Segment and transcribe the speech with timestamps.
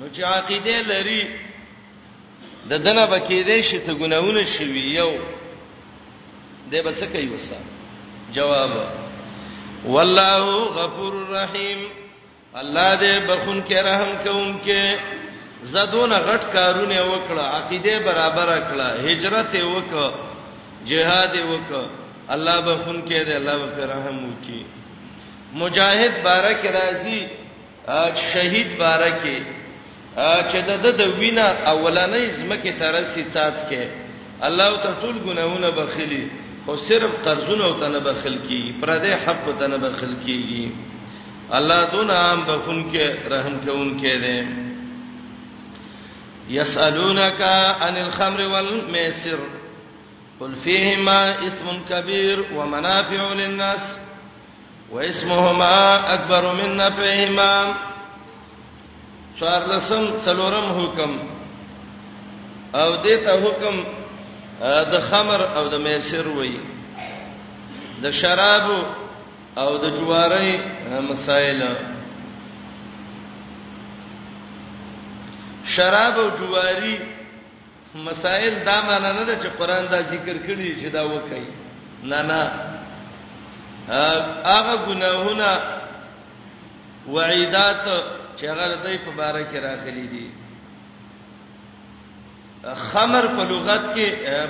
[0.00, 1.20] نو چې عقیده لري
[2.70, 5.10] د دنه بکیدې شي ته ګناونه شوي یو
[6.70, 7.56] دې بس کوي وسه
[8.38, 8.70] جواب
[9.84, 11.86] والله غفور رحیم
[12.54, 14.98] الله دې بخون کې رحم کوم کې
[15.74, 20.14] زدون غټ کارونه وکړه عقیده برابر کړه هجرت وکړه
[20.86, 21.90] جهاد وکړه
[22.30, 24.64] الله بخون کې دې الله په رحم وکړي
[25.54, 27.28] مجاهد بارک راضي
[28.32, 29.22] شهید بارک
[30.16, 33.82] چې د د وینا اولنې زمکه ترسي چاڅ کې
[34.48, 36.24] الله ته ټول ګناونه بخلي
[36.64, 40.70] خو صرف قرضونه ته نه بخل کی پردې حق ته نه بخل کیږي
[41.58, 44.46] الله دون عام بخون کې رحم کوون کې دې
[46.50, 47.40] يسالونك
[47.82, 49.38] عن الخمر والميسر
[50.40, 53.96] قل فيهما اسم كبير ومنافع للناس
[54.92, 57.74] واسمهما اكبر من نفعهما
[59.38, 61.10] څوار لسم څلورم حکم
[62.82, 63.76] او دې ته حکم
[64.92, 66.56] د خمر او د میسر وای
[68.02, 68.66] د شراب
[69.62, 70.52] او د جواری
[71.10, 71.60] مسائل
[75.74, 76.96] شراب او جواری
[77.94, 81.44] مسائل دا معنا نه ده چې قران دا ذکر کړی چې دا وکي
[82.10, 82.42] نه نه
[84.44, 85.50] هغه ګناهونه
[87.14, 87.84] وعیدات
[88.40, 90.26] چې هغه د دوی په باره کې راغلي دي
[92.92, 94.08] خمر په لغت کې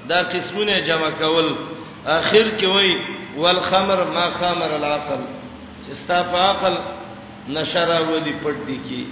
[0.08, 1.48] دا قسمونه جمع کول
[2.18, 2.92] اخر کې وای
[3.36, 5.18] والخمر ما خمر العقل
[5.86, 6.74] چې ستا په عقل
[7.56, 9.04] نشرا ودی پټ دی کی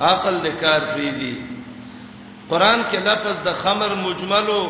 [0.00, 1.34] عقل د کار فریدي
[2.50, 4.62] قران کې لفظ د خمر مجملو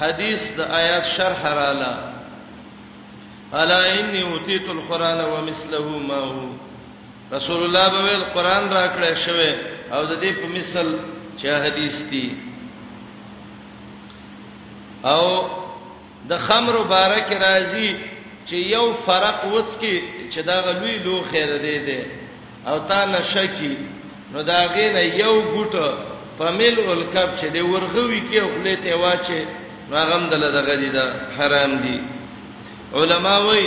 [0.00, 1.96] حدیث د آیات شرح رااله
[3.60, 6.48] الا انی اوتیت القران ومثله ما هو
[7.32, 9.54] رسول الله به القران راکړی شوی
[9.92, 10.96] او د دې په مثل
[11.38, 12.28] چې حدیث دی
[15.04, 15.24] او
[16.30, 17.90] د خمر مبارک راځي
[18.46, 20.00] چې یو فرق وڅ کې
[20.32, 21.98] چې دا غلوی لو خیر دی دی
[22.66, 23.76] او تا نشه کی
[24.32, 25.88] نو دا غینه یو ګټه
[26.38, 29.40] په ملول کب چې دی ورغوي کې خپل ته واچي
[29.92, 31.04] راغم دل دغه دي دا
[31.36, 31.98] حرام دي
[32.98, 33.64] علما وای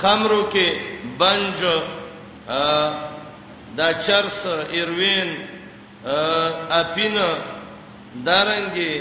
[0.00, 0.68] خمرو کې
[1.18, 1.60] بنج
[3.78, 4.40] دا چرس
[4.72, 5.28] ایروین
[6.80, 7.28] اپینا
[8.24, 8.92] دارنګي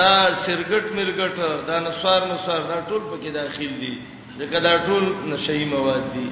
[0.00, 1.36] دا سرګټ مرګټ
[1.68, 3.94] دا نسوار نسوار دا ټول پکې داخل دي
[4.38, 6.26] ځکه دا ټول نشئی مواد دي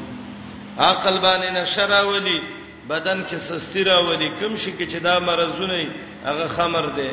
[0.78, 2.41] عقل باندې نشراولی
[2.88, 5.88] بدن کې سستی راولي کم شي کې چې دا مرزونه
[6.24, 7.08] هغه خمر دی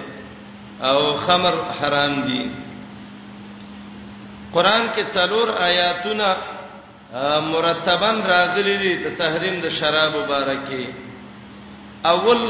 [0.88, 2.44] او خمر حرام دي
[4.54, 6.38] قران کې څلور آیاتونه
[7.52, 10.86] مرتبن راغلي دي د تحریم د شراب مبارکي
[12.10, 12.44] اول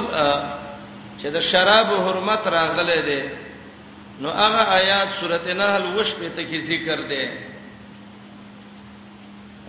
[1.22, 3.22] چې د شراب حرمت راغلي دي
[4.26, 7.24] نو هغه آیات سورته نحل وش په تکي ذکر دي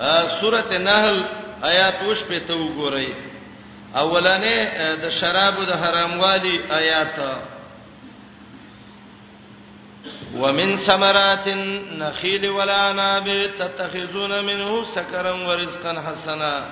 [0.00, 1.22] ا سورته نحل
[1.71, 3.06] آیات وش په تو وګورئ
[4.03, 4.56] اولنې
[5.03, 7.16] د شرابو د حراموالي آیات
[10.43, 13.27] ومن ثمرات النخيل والعناب
[13.59, 16.66] تتخذون منه سكرا ورزقا حسنا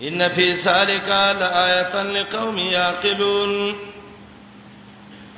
[0.00, 1.08] ان في ذلك
[1.40, 3.76] لآية لقوم يعقلون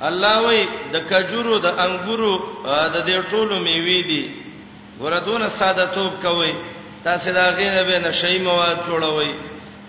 [0.03, 2.33] الله وی د کجورو د انګورو
[2.65, 4.31] د دې ټولو میوې دي
[4.99, 6.53] ورته دون ساده توب کوي
[7.03, 9.33] تاسو دا غینه به نشئی مواد جوړوي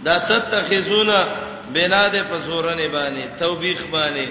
[0.05, 1.13] دا تتخذون
[1.75, 4.29] بلاد فزورن باندې توبیخ باندې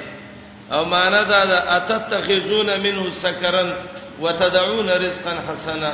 [0.72, 3.74] او معنا دا دا اتتخذون منه سکرن
[4.20, 5.94] وتدعون رزقا حسنا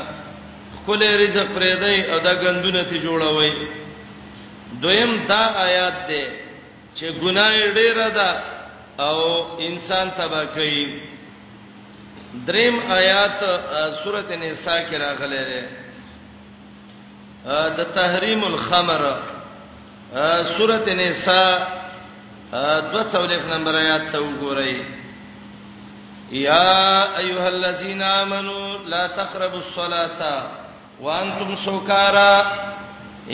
[0.85, 3.51] کول رزق پرې دی او دا غندونه ته جوړوي
[4.81, 6.25] دویم دا آیات دی
[6.95, 8.43] چې ګناه ډیره ده
[8.99, 11.01] او انسان تبا کوي
[12.47, 13.31] دریم آیات
[14.03, 15.63] سورته نساء کې راغلي ده
[17.77, 19.17] د تحریم الخمر
[20.11, 21.57] سورۃ النساء
[22.91, 24.75] 240 نمبر آیات ته وګورئ
[26.31, 26.75] یا
[27.17, 30.43] ایها الذین آمنوا لا تقربوا الصلاة
[31.01, 32.43] وانتم سکارا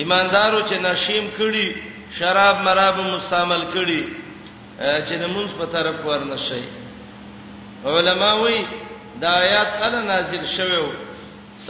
[0.01, 1.77] ایماندارو چې نشیم کړي
[2.19, 4.01] شراب مراب مستعمل کړي
[5.07, 6.63] چې د مونږ په طرف ورنشي
[7.85, 8.57] علما وی
[9.21, 10.89] دا آیات کله نازل شوه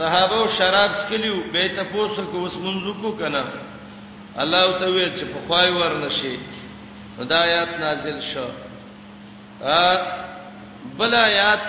[0.00, 3.44] صحابه شراب څکلیو به تاسو کو اوس مونږ کو کنه
[4.42, 6.38] الله ته وی چې په خوای ورنشي
[7.18, 8.48] هدایت نازل شو
[9.62, 9.96] ا
[10.98, 11.68] بل آیات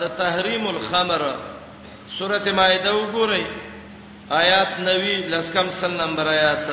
[0.00, 1.22] د تحریم الخمر
[2.18, 3.44] سورته مائده وګورئ
[4.42, 6.70] آیات 90 لسکم سن نمبر آیات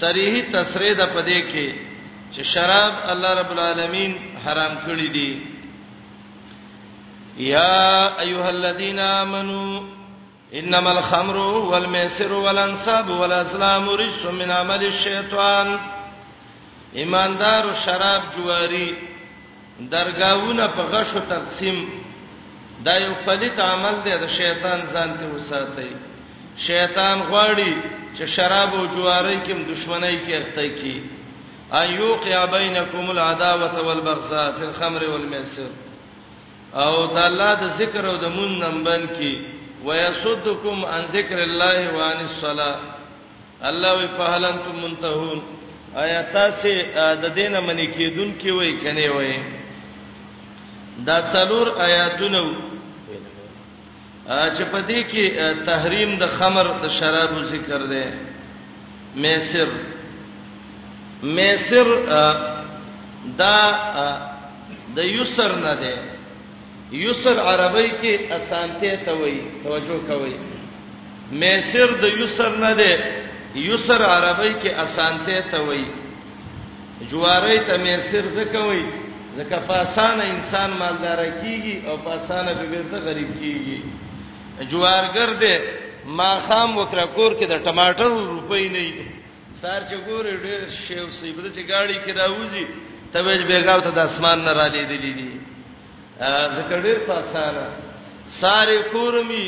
[0.00, 1.74] صریح تصریح د پدې کې
[2.32, 5.42] چې شراب الله رب العالمین حرام کړی دی
[7.38, 9.97] یا ایها الذین آمنو
[10.54, 15.78] انما الخمر والميسر والانصاب والازلام رجس من عمل الشیطان
[16.92, 18.94] ایماندار شراب جواری
[19.90, 21.88] درگاہونه په غشو تقسیم
[22.84, 25.90] دا یو فلت عمل دی د شیطان ځان ته وساتای
[26.58, 27.74] شیطان غواړي
[28.16, 31.02] چې شراب او جواری کې دښمنۍ کې اخته کی
[31.74, 35.70] ايوقع بينكم العداوه والبغضاء في الخمر والميسر
[36.74, 42.20] او د الله د ذکر او د مون نمبن کې ويصدكم عن ذكر الله وعن
[42.20, 42.78] الصلاه
[43.64, 45.42] الله وی فهلنتم منتهون
[45.96, 46.68] آیا تاسو
[47.22, 49.34] د دینه منی کیدون کی وای کني وای
[51.06, 52.42] دا څلور آیاتونه
[54.28, 55.26] چې په دې کې
[55.66, 58.02] تحریم د خمر د شرابو ذکر دی
[59.16, 59.68] میسر
[61.22, 61.86] میسر
[63.38, 63.54] دا
[64.96, 65.96] د یسر نه دی
[66.92, 70.34] یسر عربی کې اسانته ته وای توجه کوی
[71.40, 72.98] میسر د یسر نه ده
[73.54, 75.84] یسر عربی کې اسانته ته وای
[77.10, 78.84] جواری ته میسر زکه وای
[79.36, 83.78] زکه په اسانه انسان مالدار کیږي او په اسانه بغیرته غریب کیږي
[84.70, 85.60] جوارګر ده
[86.06, 88.86] ماخام وکړه کور کې د ټماټر روپۍ نه
[89.62, 92.66] سار چې ګورې ډېر شیو سی بده چې گاڑی کې راوځي
[93.12, 95.28] تبه بیګاو ته د اسمان نه را لیدلې دي
[96.20, 97.66] ذکر ډیر په اسانه
[98.40, 99.46] ساره کورمی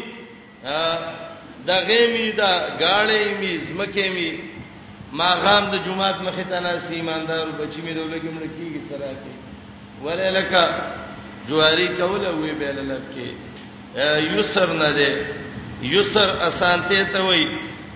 [1.67, 2.51] دا غېمی دا
[2.81, 4.31] غاړې می زمکه می
[5.13, 9.13] ما غام د جمعات مخې ته نه سیماندار بچی می دوله کې مړ کیږي ترا
[9.13, 9.35] کې
[10.03, 10.69] ولې لکه
[11.49, 13.29] جواری کوله وی بیل لب کې
[14.39, 15.27] یسر نه ده
[15.83, 17.45] یسر اسانته ته وای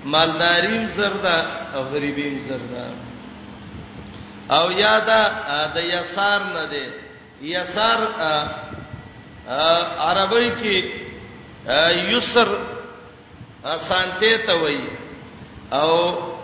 [0.05, 1.37] مالداریم زردا
[1.75, 2.87] او غریبیم زردا
[4.59, 5.21] او یادا
[5.75, 7.04] د یسار نه ده
[7.43, 8.01] یسار
[9.99, 10.91] عربی کې
[12.15, 12.49] یسر
[13.89, 14.79] سانته ته وای
[15.73, 15.91] او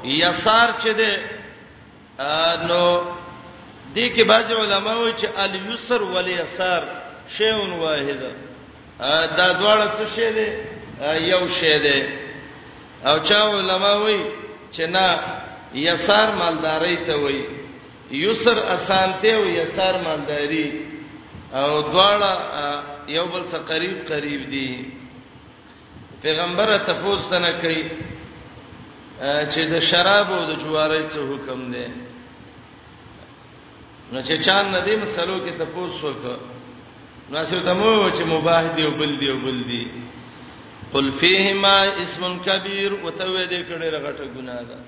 [0.04, 1.18] یسار چې ده
[2.66, 3.00] نو
[3.94, 6.82] دې کې بعض علما وایي چې الیسر ولیسار
[7.28, 8.20] شیون واحد
[9.36, 10.52] دا دواړه څه شی دي
[11.28, 12.02] یو شی دي
[13.06, 14.22] او چا علما وایي
[14.72, 15.20] چې نه
[15.74, 17.59] یسار مالداري ته وایي
[18.12, 20.66] یسر اسانته او یسار مانداری
[21.54, 22.30] او دواړه
[23.08, 24.84] یو بل سره قریب قریب دي
[26.22, 27.84] پیغمبره تفوس نه کوي
[29.52, 31.86] چې د شراب او د جوارۍ څه حکم دی
[34.12, 36.36] نو چې چان ندی مسلو کې تفوس وکړه
[37.32, 39.82] نو څه تمو چې مباح دی او بل دی او بل دی
[40.92, 44.78] قل فیهما اسم کبیر وتوی دې کړه رغټه ګناه ده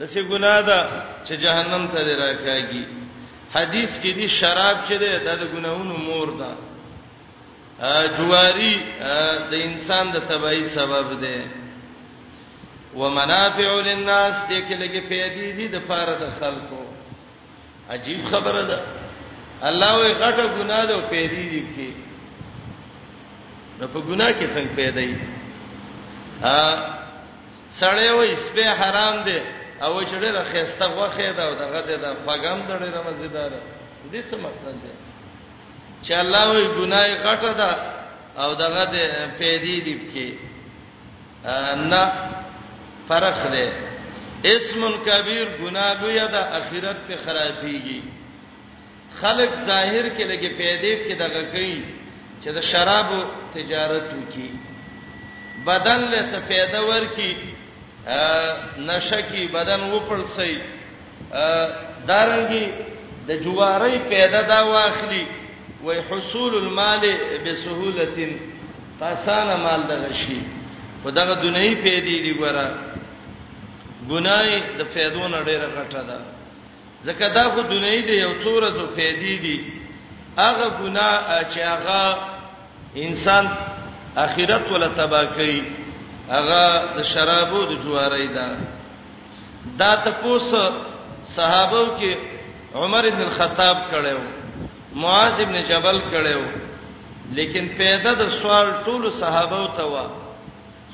[0.00, 0.80] دسه ګناه ده
[1.26, 2.84] چې جهنم ته راکاږي
[3.54, 6.52] حدیث کې دي شراب چې ده د ګناونو مور ده
[8.18, 8.74] جواری
[9.50, 11.38] د انسان د تباہی سبب ده
[12.94, 16.82] ومنافع للناس دې کې لګي پیدې دي د فارغ خلکو
[17.90, 18.80] عجیب خبره ده
[19.62, 21.90] الله وي غټه ګناه ده پیدې دي کې
[23.80, 25.08] د په ګناه کې څنګه پیدې
[26.42, 26.58] ا
[27.80, 29.38] سړې وې سپه حرام ده
[29.82, 33.50] او چې ډېر خيسته غوخه دا او دغه د فغم ډېر مزیدار
[34.12, 34.92] دي څه مقصد دی
[36.04, 37.70] چې الله وي ګناي غټه ده
[38.44, 38.96] او دغه د
[39.38, 40.28] پیدې دی کې
[41.90, 42.04] نه
[43.08, 43.68] فرق دی
[44.54, 48.00] اسم کبیر ګناه لوی ده اخرت ته خرابيږي
[49.20, 51.82] خلق ظاهر کې لګي پیدې کې دغه کوي
[52.42, 53.20] چې د شرابو
[53.54, 54.50] تجارت وکي
[55.66, 57.55] بدن له څه پیدا ورکی
[58.86, 60.60] نشکی بدن وپړسي
[62.08, 62.66] دارنګي
[63.28, 65.26] د جواری پیدا دا واخلي
[65.84, 67.00] وای حصول المال
[67.44, 68.38] بسهولتين
[69.00, 70.40] پسانه مال دغه شي
[71.04, 72.74] خدغه دنیوي پیدې دی ګره
[74.10, 76.20] ګناي د فیدونه ډیره غټه ده
[77.04, 79.72] ځکه دا خو دنیوي دی یو څوره زو پیدې دي
[80.38, 81.08] هغه ګنا
[81.50, 82.18] چې هغه
[82.96, 83.48] انسان
[84.16, 85.62] اخرت ولا تبا کوي
[86.34, 86.62] هغه
[86.96, 88.46] د شرابو د جواری دا
[89.80, 90.62] دا تاسو
[91.36, 92.12] صحابه کې
[92.80, 94.20] عمر ابن الخطاب کړو
[95.02, 96.42] معاذ ابن جبل کړو
[97.38, 100.04] لیکن پیدا د سوال ټول صحابه ته وا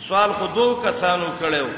[0.09, 1.69] سوال خو دوه کسانو کړو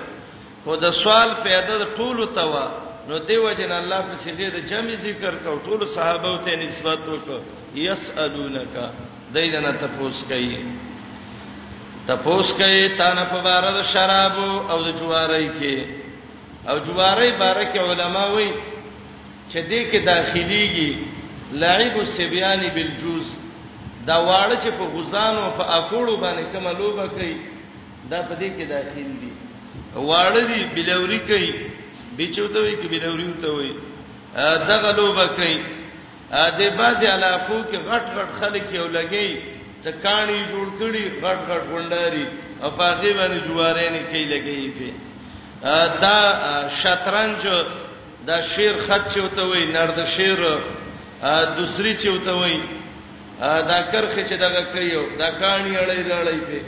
[0.64, 2.64] خو د سوال پیدا د ټول ته وا
[3.08, 7.40] نو دیو جن الله په سیغه د جمع ذکر کو ټول صحابه ته نسبت وکړو
[7.90, 8.74] یسالونک
[9.38, 10.58] دیدنه تاسو کوي
[12.06, 14.36] تپوس کوي تان په بار د شراب
[14.72, 15.76] او د جواری کې
[16.70, 18.50] او جواری بارک علما وایي
[19.50, 20.90] چې دې کې داخليږي
[21.62, 23.28] لعب السبيان بالجوز
[24.08, 27.36] دا واړه چې په غزانو په اکوړو باندې کوم لوبه کوي
[28.12, 29.32] دا په دې کې داخل دي
[29.94, 31.50] واړه دي بلوري کوي
[32.18, 33.72] بچوته وي کې بلوري وته وي
[34.68, 35.56] دغه لوبه کوي
[36.60, 39.26] د بازي علاقو کې غټ غټ خلک یو لګي
[39.84, 42.24] د کانی جوړ کړي غټ غټ ګونداري
[42.62, 44.92] او پاغي باندې جواره نه کوي لګي په
[46.02, 46.20] دا
[46.82, 47.42] شطرنج
[48.28, 50.40] دا شیر خط چوته وي نرد شیر
[51.56, 52.56] دوسری چوته وي
[53.70, 56.60] دا کرخه چې دغه کوي دا کانی اړې لړې په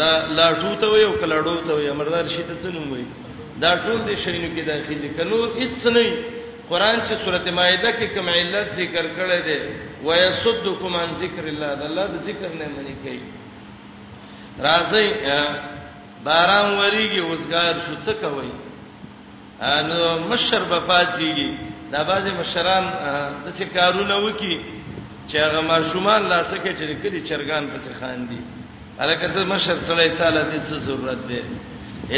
[0.00, 3.04] دا لاټو ته وي او کلاړو ته وي امردار شي ته څنګه وي
[3.62, 6.06] دا ټول د شینو کې داخلي کنور هیڅ نه
[6.70, 9.58] قرآن چې سورته مائده کې کوم علت ذکر کړی دی
[10.04, 13.22] ويصدكم عن ذکر الله د الله د ذکر نه منی کوي
[14.68, 15.06] راځي
[16.26, 18.50] باران وریږي وزګار شو څه کوي
[19.76, 20.00] انو
[20.32, 21.50] مشر بفاتيږي
[21.92, 22.84] دا باز مشران
[23.44, 24.54] د څه کارونه وکي
[25.30, 28.40] چې هغه ماشومان لاسه کې چې کلی چرګان پسې خاندي
[29.04, 31.40] الکه ته مشر صلی الله علیه دې څه ضرورت دی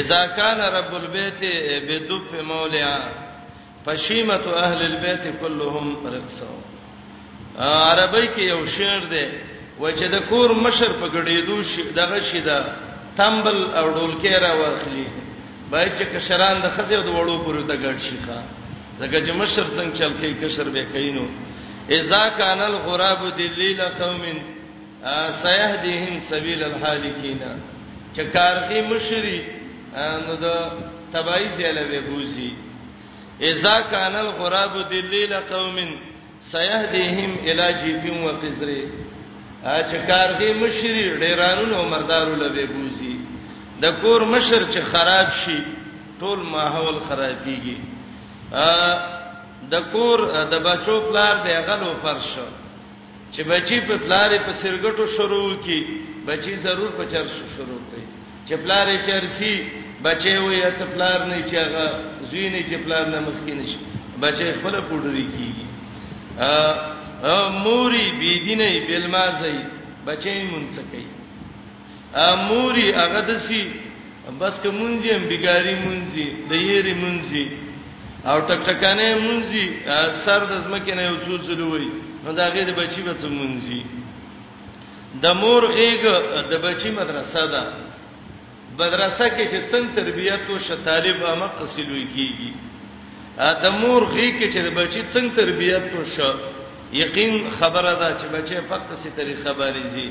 [0.01, 1.41] اذا كان رب البيت
[1.89, 2.91] بدب مولع
[3.87, 6.59] فشيمه اهل البيت كلهم رقصوا
[7.69, 9.25] عربی کې یو شعر دی
[9.81, 12.59] و چې د کور مشر په غړېدو شي دغه شي دا
[13.17, 15.05] تمبل او ډولکی را واخلي
[15.71, 18.43] بای چې کشران د خځې د وړو پورې ته ګډ شي ښا
[19.00, 21.26] دغه چې مشر څنګه چل کې کشر به کینو
[22.00, 24.23] اذا کان الغراب دلیل قوم
[25.43, 27.40] سيهديهم سبيل الهالكين
[28.17, 29.40] چکارخي مشري
[30.26, 30.71] نو د
[31.12, 32.52] تبعی زیاله به بوزي
[33.40, 35.76] اذا کان الغراب دلیل قوم
[36.42, 38.82] سيهديهم الى جيفين وقزري
[39.64, 43.16] چې کارګي مشر ډیرانو مردارو لوي بوزي
[43.82, 45.62] د کور مشر چې خراب شي
[46.20, 47.76] ټول ماحول خرابيږي
[49.70, 50.18] د کور
[50.50, 52.37] د بچو پلار دی غلو فرش
[53.32, 55.80] چې بچي په پلارې په سرګټو شروع کی
[56.26, 58.06] بچي ضرور په چرس شروع کوي
[58.47, 59.56] چې پلارې چرسي
[60.02, 61.87] بچي وې اته پلار نه چې هغه
[62.30, 63.78] زوی نه چې پلار نه مخکې نشي
[64.20, 65.70] بچي خپل پوډري کیږي
[67.64, 69.56] موري بی دینه بل مازی
[70.06, 71.06] بچی مونږ کوي
[72.32, 73.62] اموري هغه دسی
[74.40, 77.44] بس که مونږه بیګاری مونږی د یری مونږی
[78.30, 79.64] او ټک ټکانه مونږی
[80.25, 81.90] سر د زمکه نه یو څو څلوري
[82.25, 83.80] نو دا غیر بچی به مونږی
[85.23, 86.02] د مور غیګ
[86.50, 87.64] د بچی مدرسه ده
[88.78, 92.54] مدرسه کې چې څنګه تربیته شطالب امه قصلوي کیږي کی.
[93.63, 96.33] د مور غي کې چې بچي څنګه تربيت وشو
[97.03, 100.09] یقین خبره ده چې بچي فقط سي طریقه باريږي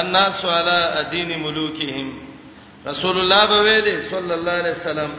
[0.00, 0.78] الناس على
[1.10, 2.08] دين ملوکهم
[2.86, 5.10] رسول الله به ویلي صلی الله علیه وسلم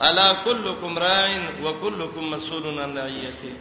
[0.00, 1.28] الا كلكم راع
[1.64, 3.54] وكلكم مسؤول عن رعيته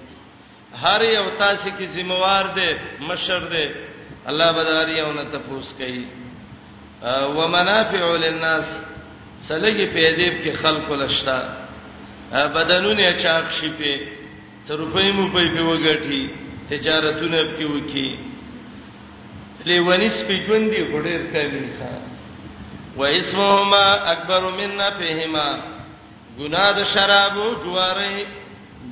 [0.84, 2.70] هر یو تاسو کې ذمہوار دی
[3.08, 3.68] مشر دی
[4.30, 6.06] الله بداریونه تفوس کوي
[7.38, 8.80] ومنافع للناس
[9.50, 11.64] سلګي په دې کې خلق لشتہ
[12.34, 13.91] بدنونه چاپ شي په
[14.67, 16.29] تر روپۍ مو په په وګټي
[16.70, 18.10] تجارتونه په وکی
[19.70, 21.94] لیونی سپیجون دی غډیر کوي ښا
[22.98, 25.48] و اسمهما اکبر مننا فیهما
[26.39, 28.15] ګنا د شرابو جواره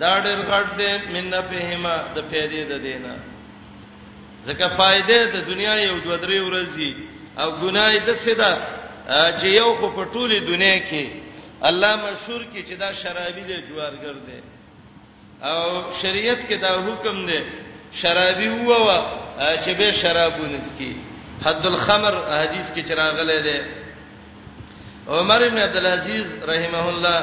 [0.02, 3.14] دا ډېر غټ دی مننا فیهما د پیدې د دینه
[4.48, 6.92] ځکه فائدې د دنیا یو دوه درې ورځې
[7.42, 8.52] او ګناي د سیدا
[9.40, 11.06] چې یو خو په ټوله دنیا کې
[11.70, 14.40] الله مشهور کی چې دا شرابی دی جوارګر دی
[15.50, 15.60] او
[16.02, 17.40] شریعت کې دا حکم دی
[18.02, 18.98] شرابی هوا
[19.64, 20.92] چې به شرابونه کی
[21.46, 23.60] حد الخمر حدیث کې چراغله دی
[25.08, 27.20] عمر ابن عبد العزيز رحمه الله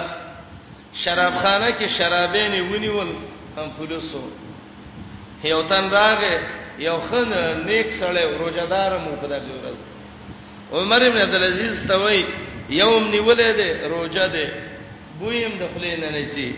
[1.04, 3.09] شرابخانه کې شرابین ونیول
[3.59, 4.23] هم فلوسو
[5.44, 6.40] هیوتن راغه
[6.78, 7.28] یو خن
[7.68, 9.78] نیک سړی روزدار مو په دغه ورځ
[10.76, 12.25] عمر ابن عبد العزيز ته وایي
[12.71, 14.47] یوم نیولې ده روزه ده
[15.21, 16.50] بویم د خلې نه نشي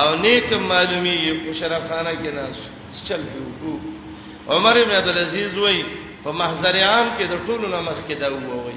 [0.00, 2.56] او نیک معلومی کو شرفخانه کې ناس
[3.08, 3.74] چل دیو
[4.48, 5.84] عمر بن عبد العزيز وای
[6.24, 8.76] په محضر عام کې د ټولو نه مخ کې دا وای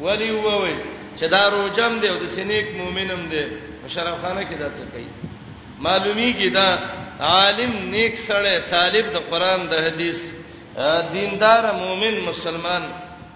[0.00, 0.74] ولی وای
[1.18, 3.44] چې دا روزم دی او د سنیک مؤمنم دی
[3.94, 5.10] شرفخانه کې دا څه کوي
[5.84, 6.68] معلومی کې دا
[7.20, 10.18] عالم نیک سره طالب د قران د حدیث
[11.12, 12.82] دیندار مؤمن مسلمان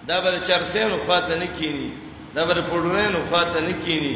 [0.07, 1.89] دا بل چرسین خواته نه کینی
[2.35, 4.15] دا بل پړونو خواته نه کینی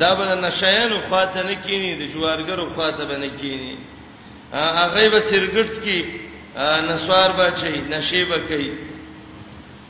[0.00, 3.74] دا بل نشایانو خواته نه کینی د جوارګرو خواته به نه کینی
[4.52, 5.98] هغه به سرګټ کی
[6.88, 8.70] نسوار بچي نشيبه کوي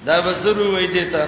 [0.06, 1.24] دا به زرو وې دیتا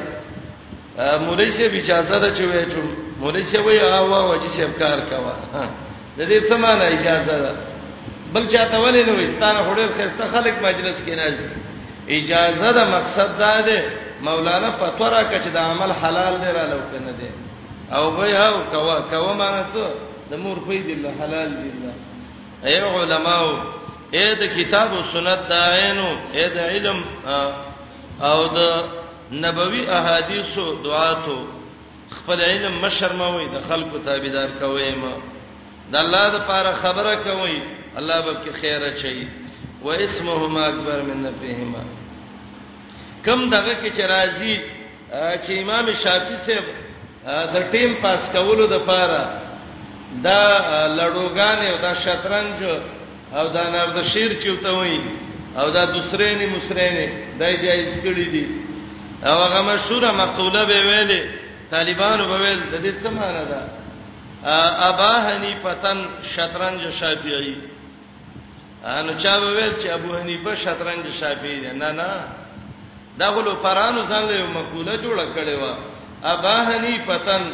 [1.24, 2.78] مولای شه اجازه ده چې وې چې
[3.20, 5.34] مولای شه وې اوا وجه سیب کار کوا
[6.18, 7.52] د دې څه معنی اجازه ده
[8.34, 11.26] بل چاته ولې نو استانه هډر خسته خلک مجلس کې نه
[12.16, 13.78] اجازه ده مقصد دا ده
[14.22, 17.30] مولانا فتوا راکړه چې دا عمل حلال دی را لو کنه دی
[17.96, 19.90] او به هاو کوا کوا معنی څه
[20.30, 21.94] د مور په دی الله حلال دی الله
[22.64, 23.54] اي علماو
[24.12, 27.04] اې د کتاب او سنت دا عینو اې د علم
[28.22, 28.84] او د
[29.32, 31.36] نبوي احادیثو دعاتو
[32.16, 35.12] خپل علم مشرموي د خلکو تابعدار کوي ما
[35.92, 37.58] د الله د پاره خبره کوي
[37.98, 39.28] الله به کې خیره چي
[39.82, 42.01] و اسمهما اکبر من نفهما
[43.26, 44.56] کم دغه کې چې راځي
[45.44, 46.64] چې امام شافعي صاحب
[47.54, 49.22] د ټیم پاس کولو د پاره
[50.26, 50.40] دا
[50.98, 52.56] لړوګان او دا شطرنج
[53.38, 55.00] او دا نردشیر چوته وي
[55.56, 57.06] او دا دوسرې نه مسرې نه
[57.38, 58.46] دای جایز کړی دي
[59.22, 61.22] او هغه مشهور مقوله به ویلې
[61.70, 63.62] طالبانو به ویل د دې څه معنی ده
[64.88, 65.98] ابا حنیفه تن
[66.36, 67.56] شطرنج شافعي
[68.84, 72.08] انو چا به ویل چې ابو حنیفه شطرنج شافعي نه نه
[73.18, 75.64] دا غلو پرانو ځان له مقوله جوړه کړې و
[76.32, 77.44] ابا حنیفتن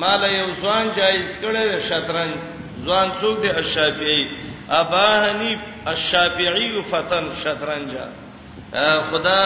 [0.00, 2.34] مال یو ځوان جایز کړي شطرنج
[2.84, 4.24] ځوان څوک دی الشافعی
[4.68, 7.92] ابا حنیف الشافعی فتن شطرنج
[9.10, 9.38] خدا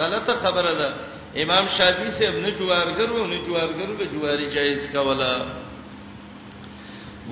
[0.00, 0.88] غلطه خبره ده
[1.42, 5.34] امام شافعی سے ابن جوارګر و نه جوارګر به جواری جایز کولا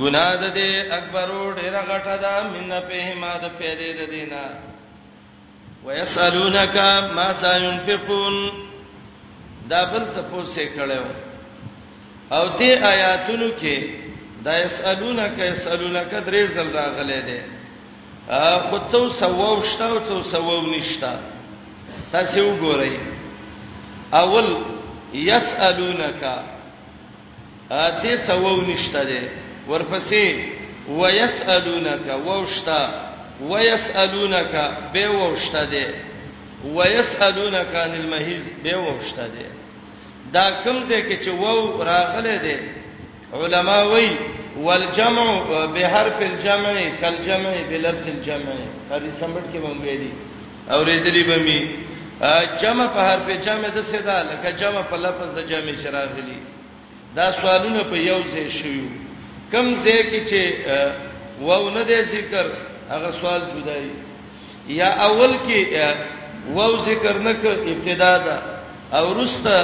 [0.01, 4.45] ګناه ده اکبر وړه غټه ده من په ما ده پیدا ده دینا
[5.89, 6.77] ويسالونك
[7.17, 8.53] ما سينفقون
[9.69, 11.05] دا بل تاسو کړو
[12.33, 13.79] او دې آیاتونو کې
[14.45, 17.41] دا يسالونك يسالونك درې ځل راغلي دي
[18.71, 21.19] خو څو سوو شته او څو سوو نشته
[22.13, 22.99] تاسو وګورئ
[24.23, 24.57] اول
[25.15, 26.23] يسالونك
[27.71, 29.23] ا دې سوو نشته دي
[29.69, 30.25] ورپسې
[30.89, 32.83] ويسالونك ووشتا
[33.47, 35.87] ويسالونك به وشته دي
[36.77, 39.47] ويسالونك عن المحيض به وشته دي
[40.33, 42.57] دا کوم ځای کې چې وو راغله دي
[43.33, 44.09] علما وی
[44.63, 45.27] والجمع
[45.75, 48.53] بحرف الجمع كالجمع بلفظ الجمع
[48.91, 50.11] هرې سمبټ کې مونږ ویلي
[50.71, 51.61] او ریدلی بمی
[52.63, 56.39] جمع په حرف جمع د سیدا لکه جمع په لفظ د جمع شراغلی
[57.17, 58.89] دا سوالونه په یو ځای شوي
[59.53, 60.41] کم ځای کې چې
[61.41, 62.47] وو نه دي ذکر
[62.93, 63.89] هغه سوال جدای
[64.69, 65.61] یا اول کې
[66.57, 68.37] وو ذکر نک ابتدا دا
[68.93, 69.57] او رسته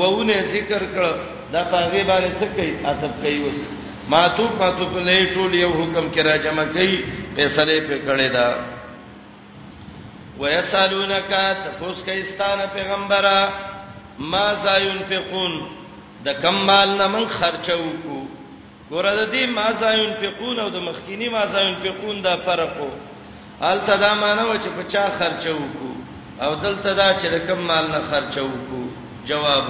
[0.00, 1.10] وونه ذکر کړ
[1.52, 3.60] دا پاغي باندې څه کوي اتب کوي اوس
[4.14, 6.96] ماتو پاتو په لې ټول یو حکم کې را جمع کوي
[7.36, 8.56] فیصله په کړه دا
[10.38, 11.30] ويسالونک
[11.64, 13.48] تفوس کایستانه پیغمبره
[14.32, 15.60] ما زاینفقون
[16.24, 18.24] د کمال نه من خرچو کو
[18.94, 22.92] ګوره د دې ما زاین فقون او د مخکینی ما زاین فقون دا فرق وو
[23.70, 25.92] الته دا مانو چې په چا خرچه وکړو
[26.44, 28.82] او دلته دا چې د کم مال نه خرچه وکړو
[29.28, 29.64] جواب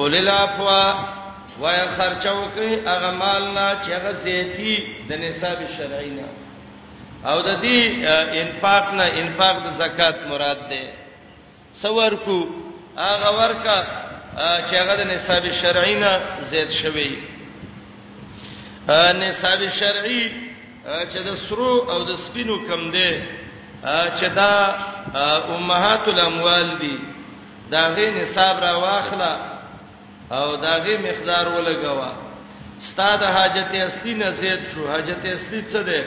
[0.00, 0.84] اولل افوا
[1.62, 4.74] وای خرچه وکړي هغه مال نه چې هغه زیتی
[5.08, 6.28] د نصاب شرعی نه
[7.30, 7.78] او د دې
[8.42, 10.82] انفاق نه انفاق د زکات مراد ده
[11.82, 12.38] سور کو
[13.04, 13.78] هغه ورکا
[14.66, 16.12] چې هغه د نصاب شرعی نه
[16.50, 17.08] زیات شوی
[18.90, 20.28] نصاب شرعي
[20.84, 23.20] چې د سرو او د سپینو کم دی
[24.16, 24.54] چې دا
[25.56, 26.98] امهات الاموال دي
[27.70, 29.36] دا غي نصاب را واخله
[30.30, 32.12] او دا غي مقدار ولګوا
[32.80, 36.04] ستاد حاجت اصلي نه زیات شو حاجت اصلي څه ده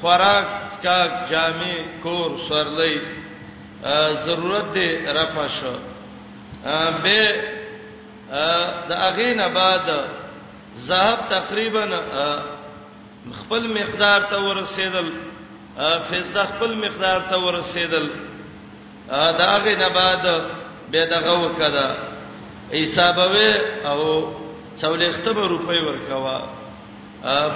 [0.00, 0.46] خوراک
[0.76, 2.98] سکاک جامې کور سرلې
[4.26, 5.76] ضرورت دې رفع شو
[7.02, 7.22] به
[8.88, 9.90] د اغې نه بعد
[10.76, 11.88] ذهب تقریبا
[13.40, 15.08] خپل مقدار ته ورسېدل
[16.10, 18.08] فزه خپل مقدار ته ورسېدل
[19.08, 20.22] دا غي نه بعد
[20.92, 21.96] به دغه وکړه
[22.82, 23.54] حسابوي
[23.86, 24.28] او
[24.80, 26.38] څولېخته به روپۍ ورکوا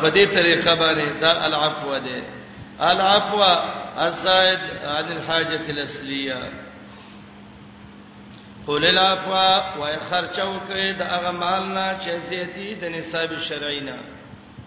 [0.00, 2.22] په دې طریقه باندې دا العفو ده
[2.90, 3.42] العفو
[3.98, 6.42] الزائد عن الحاجه الاصليه
[8.68, 13.96] قول الافوا و خرچو کوي د هغه مال نه چې زیاتی د نصاب شرعي نه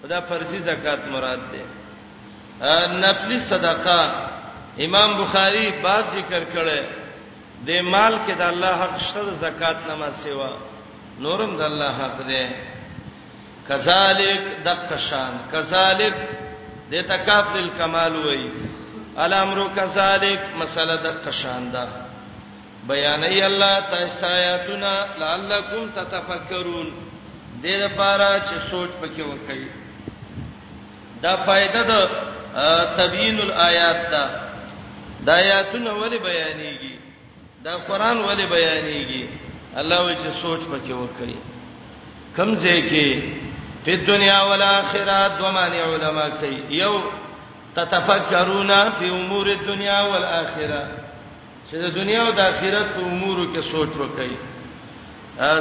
[0.10, 1.62] دا فرضي زکات مراد ده
[3.04, 4.00] نفلی صدقه
[4.86, 6.84] امام بخاری باب ذکر کړي
[7.68, 10.50] د مال کې د الله حق شته زکات نه ما سیوا
[11.20, 12.46] نورم د الله حق ده
[13.70, 16.14] کذالک دقشان کذالک
[16.92, 18.50] د تکاف دل کمال وای
[19.18, 22.01] الامر کذالک مساله دقشان ده
[22.90, 26.88] بیانې الله تاسو آیاتنا لعلکم تتفکرون
[27.64, 29.68] دې لپاره چې سوچ پکې وکړي
[31.22, 31.94] دا فائدہ د
[33.00, 34.26] تبیین الآیات دا
[35.26, 36.94] د آیاتونو ولې بیانېږي
[37.64, 39.30] دا قران ولې بیانېږي
[39.76, 41.36] الله وی چې سوچ پکې وکړي
[42.36, 43.24] کم ځکه
[43.86, 46.94] په دنیا او آخرت دومانه علما کوي یو
[47.76, 50.82] تتفکرون فی امور الدنیا والآخرة
[51.72, 54.34] چې د دنیا او د آخرت په امورو کې سوچ وکړي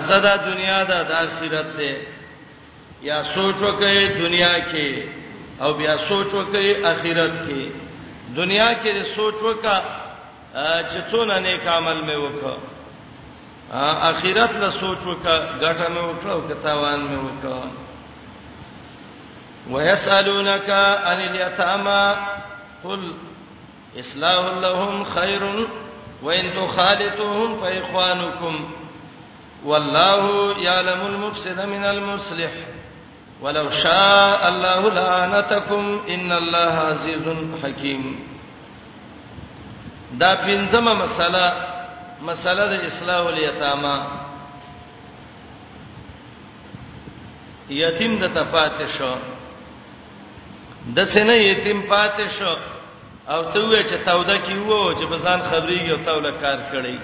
[0.09, 1.93] زدا دنیا ده د آخرت ده
[3.09, 4.89] یا سوچ وکړي دنیا کې
[5.63, 7.61] او بیا سوچ وکړي آخرت کې
[8.41, 9.77] دنیا کې سوچ وکړه
[10.91, 12.53] چې څونه نیک عمل مې وکړ
[14.11, 17.65] آخرت له سوچ وکړه ګټه مې وکړه او کتاوان مې وکړه
[19.71, 20.69] ويسالونك
[21.09, 22.17] عن اليتامى
[22.85, 23.03] قل
[23.99, 25.43] اصلاح لهم خير
[26.23, 28.71] وان تخالطوهم فاخوانكم
[29.65, 32.51] والله يعلم المفسد من المصلح
[33.41, 37.23] ولو شاء الله لعنتكم ان الله عزيز
[37.65, 38.21] حكيم
[40.13, 41.49] دا پنځمه مسله
[42.23, 43.97] مسله د اصلاح الیتاما
[47.71, 49.15] یتیم د تپاتې شو
[50.97, 52.55] د سینې یتیم پاتې شو
[53.33, 56.99] او ته وې چې توده کی وو چې بزان خبريږي او توله کار کړی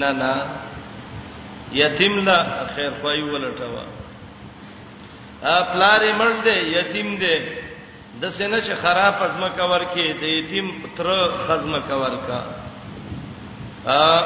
[0.00, 0.46] نه نه
[1.72, 2.38] یتیم لا
[2.76, 3.84] خیر پای ولټوا
[5.42, 7.42] ا پلارې مړ دې یتیم دې
[8.20, 12.40] د سینې چې خراب ازما کور کې دې یتیم تر خزما کور کا
[13.86, 14.24] ا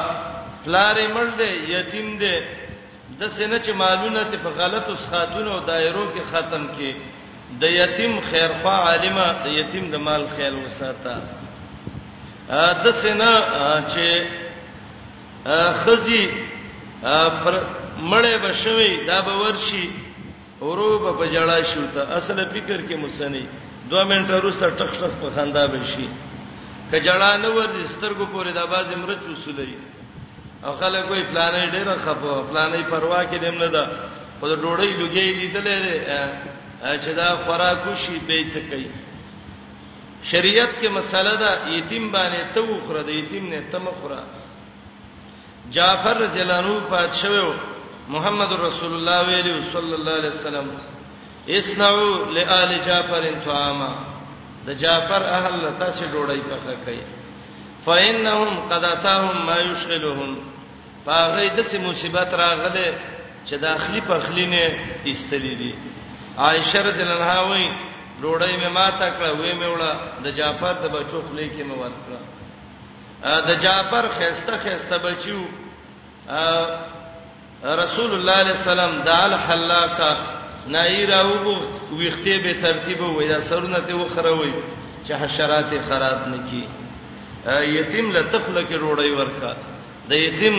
[0.65, 2.37] پلارې مړ دې یتیم دې
[3.19, 6.93] د سینې چې مالونه ته په غلطو سخاتونو دایرو کې ختم کې
[7.61, 11.15] د یتیم خیرخوا عالمه د یتیم د مال خیال وساته
[12.83, 13.31] د سینا
[13.93, 14.07] چې
[15.83, 16.23] خزي
[17.43, 17.53] پر
[18.11, 19.85] مړې بشوي دا به ورشي
[20.61, 23.45] اوروب په جړا شو ته اصل فکر کې مسنی
[23.89, 26.07] 2 منټه وروسته ټک ټک په خندا به شي
[26.91, 29.69] که جړا نه ور دي سترګو پورې دا باز مرچ وسولې
[30.65, 33.83] او خلک وې پلانې ډېر خپه پلانې پروا کې دیم نه ده
[34.39, 35.81] خو ډوړې لګې لیدلې
[37.03, 38.87] چې دا خوراک وشي به څه کوي
[40.31, 44.19] شریعت کې مسله ده یتیم باندې ته وخره د یتیم نه ته مخره
[45.75, 47.53] جعفر رضی الله عنه پاتشو
[48.15, 50.67] محمد رسول الله ویلو صلی الله علیه وسلم
[51.59, 52.07] اسنعوا
[52.39, 53.91] لآل جعفر طعاما
[54.65, 57.03] د جعفر اهل تاسو ډوډۍ پخه کوي
[57.85, 60.35] فإنهم قد أتاهم ما يشغلهم
[61.05, 62.93] پاره د سې مصیبت راغله
[63.45, 65.73] چې داخلي پخلینه استلې دي
[66.37, 69.91] عائشه رضی الله عنها وایي ډوړی مې ماته کړ وې مې وړه
[70.23, 72.19] د جعفر د بچو خلې کې مې ورکړه
[73.47, 75.39] د جعفر خيسته خيسته بچو
[77.81, 80.11] رسول الله عليه السلام دال حلاقه
[80.67, 84.53] نایرا وبخت ویختې به ترتیب وې دا سرونه ته وخروي
[85.07, 86.65] چې حشرات خراب نکي
[87.77, 89.53] یتیم لتقله کې روړی ورکا
[90.09, 90.55] د یتیم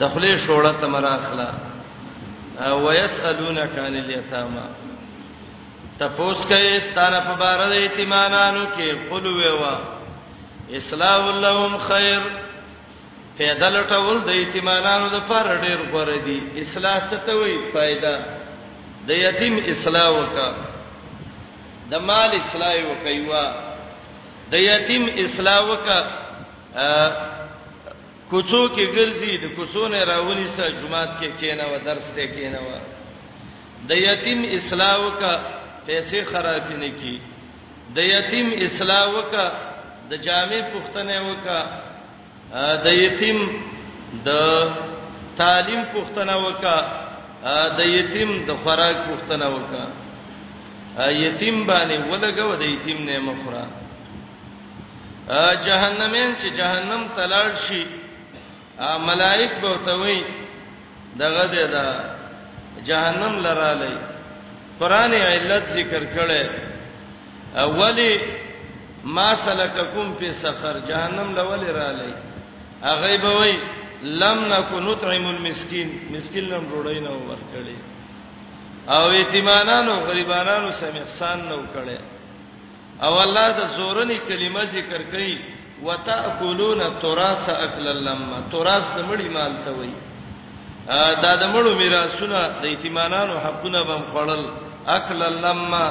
[0.00, 1.50] دخلې شوړه تمرا اخلا
[2.84, 4.91] ويسالونک عن الیتامى
[5.98, 9.74] تپوس کوي ستاره په بار د ایتمانانو کې قلوه وا
[10.78, 12.20] اسلام اللهم خیر
[13.40, 18.14] پیدا لټول د ایتمانانو د پر ډیر غوړه دي اصلاح څه ته وایي फायदा
[19.10, 20.48] د یتیم اصلاح وکا
[21.92, 23.44] د مال اصلاح وکایوا
[24.50, 25.98] د یتیم اصلاح وکا
[28.30, 32.60] کوڅو کې ګرځي د کوڅو نه راونی سه جمعات کې کېنه و درس ته کېنه
[32.68, 35.36] و د یتیم اصلاح وکا
[35.86, 37.14] پیسې خراب نه کی
[37.96, 39.46] د یتیم اصلاح وکا
[40.10, 41.60] د جامع پښتنه وکا
[42.84, 43.38] د یتیم
[44.26, 44.28] د
[45.40, 46.76] تعلیم پښتنه وکا
[47.78, 49.84] د یتیم د خوراک پښتنه وکا
[51.26, 53.64] یتیم باندې ولګو د یتیم نه مخره
[55.66, 57.82] جهنمین چې جهنم تلاړ شي
[59.10, 60.18] ملائک به توي
[61.20, 61.74] دغه د
[62.88, 63.92] جهنم لراله
[64.82, 66.42] قران علت ذکر کړي
[67.64, 68.12] اولی
[69.16, 72.12] ما سلککم فی سفر جهنم لول را لای
[72.92, 73.54] اغه به وای
[74.22, 77.76] لم نکن نطعم المسکین مسکین لم روړی نه ورکړي
[78.96, 81.98] او یتیمانانو غریبانانو سم احسان نو کړي
[83.06, 85.32] او الله د زورنی کلمه ذکر کړي
[85.86, 89.92] وتاکلون التراث اکل لما تراث د مړی مال ته وای
[91.22, 94.42] دا د مړو میراثونه د یتیمانانو حقونه بم خړل
[94.96, 95.88] اکل لما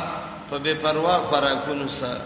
[0.50, 2.22] فبے پروا خوراکونو سره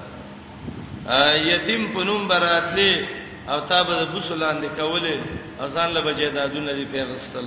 [1.47, 3.06] یتیم پنوم براتلی
[3.49, 5.19] او تابه د بوسلان دی کوله
[5.62, 7.45] ازان له بجیدادونه دی پیغستل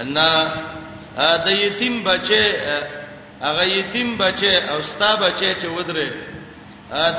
[0.00, 2.52] ان دا یتیم بچي
[3.40, 6.08] هغه یتیم بچي او ستا بچي چې ودره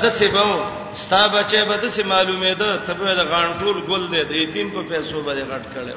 [0.02, 0.60] د سیبو
[0.94, 4.70] ستا بچي به د سی معلومه ده ته به د غانټول ګل دی د یتیم
[4.70, 5.94] په پیسو باندې غټ کړي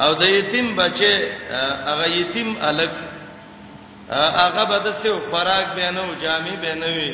[0.00, 1.14] او د یتیم بچي
[1.86, 2.92] هغه یتیم الک
[4.10, 7.10] هغه به د سیو خوراک به نه او جامې به نه وي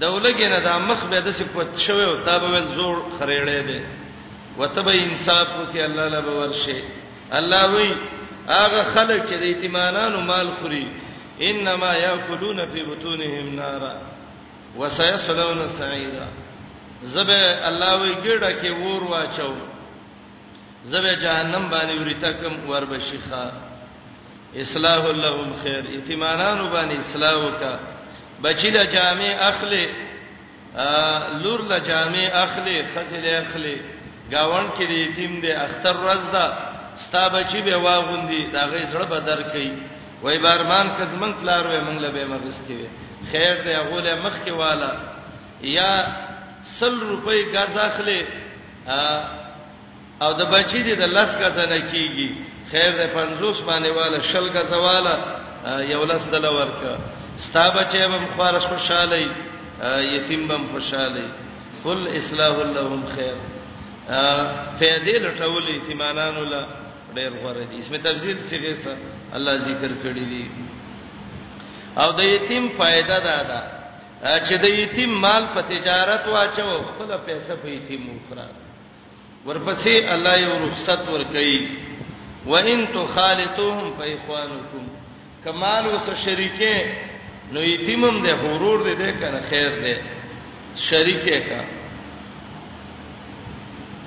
[0.00, 3.80] دولګې نه د مخ به د سی پټ شوی او تابه ول زوړ خړېړې دي
[4.58, 6.78] وته به انصاف وکي الله له ورشي
[7.38, 7.90] الله وی
[8.48, 10.86] هغه خلک چې د ایتمانانو مال خوري
[11.48, 13.94] انما یاکلون فی بطونهم نارا
[14.76, 16.28] وسيصلون سعیرا
[17.02, 19.54] زبه الله وی ګډه کې ور واچو
[20.84, 23.44] زبه جهنم باندې ورته کم ور بشيخه
[24.56, 27.78] اصلاح لهم خیر اعتمادان باندې اصلاح وکا
[28.42, 29.88] بچی له جامع اخلي
[31.44, 33.76] لور له جامع اخلي خزل اخلي
[34.32, 36.52] گاون کې دې یتیم دې اختر ورځ ده
[36.96, 39.72] ستا بچی به واغوندي دا غي زړه بدر کوي
[40.22, 42.86] وای بارمان کزمن پلار وې منګله به مغستی وې
[43.32, 44.92] خیر دې غوله مخ کې والا
[45.62, 46.06] یا
[46.78, 48.24] سل روپۍ غاز اخلي
[50.22, 54.46] او د بچی دې د لس غاز نه کیږي خیر ده 50 باندې والا شل
[54.56, 55.14] غزواله
[55.92, 56.92] یو لس دل ورکا
[57.46, 59.30] ستا بچي بم خارش خوشاله
[60.14, 61.24] یتیم بم خوشاله
[61.84, 63.34] قل اصلاح لهم خیر
[64.80, 66.62] فیدې لټول یتیمانانو لا
[67.16, 68.96] ډېر غوړه دي اسمه تفسیر څنګه سره
[69.34, 70.50] الله ذکر کړی دی
[72.00, 73.60] او د یتیم فائدہ دا ده
[74.22, 78.46] چې د یتیم مال په تجارت واچو خپل پیسې په یتیم وخره
[79.46, 81.62] ورپسې الله یو رخصت ور کوي
[82.46, 84.84] وان تخالطوهم فاخوانکم
[85.44, 86.94] کمال وس شریکه
[87.52, 90.00] نو یتیمم ده غرور ده ده کنه خیر ده
[90.76, 91.60] شریکه کا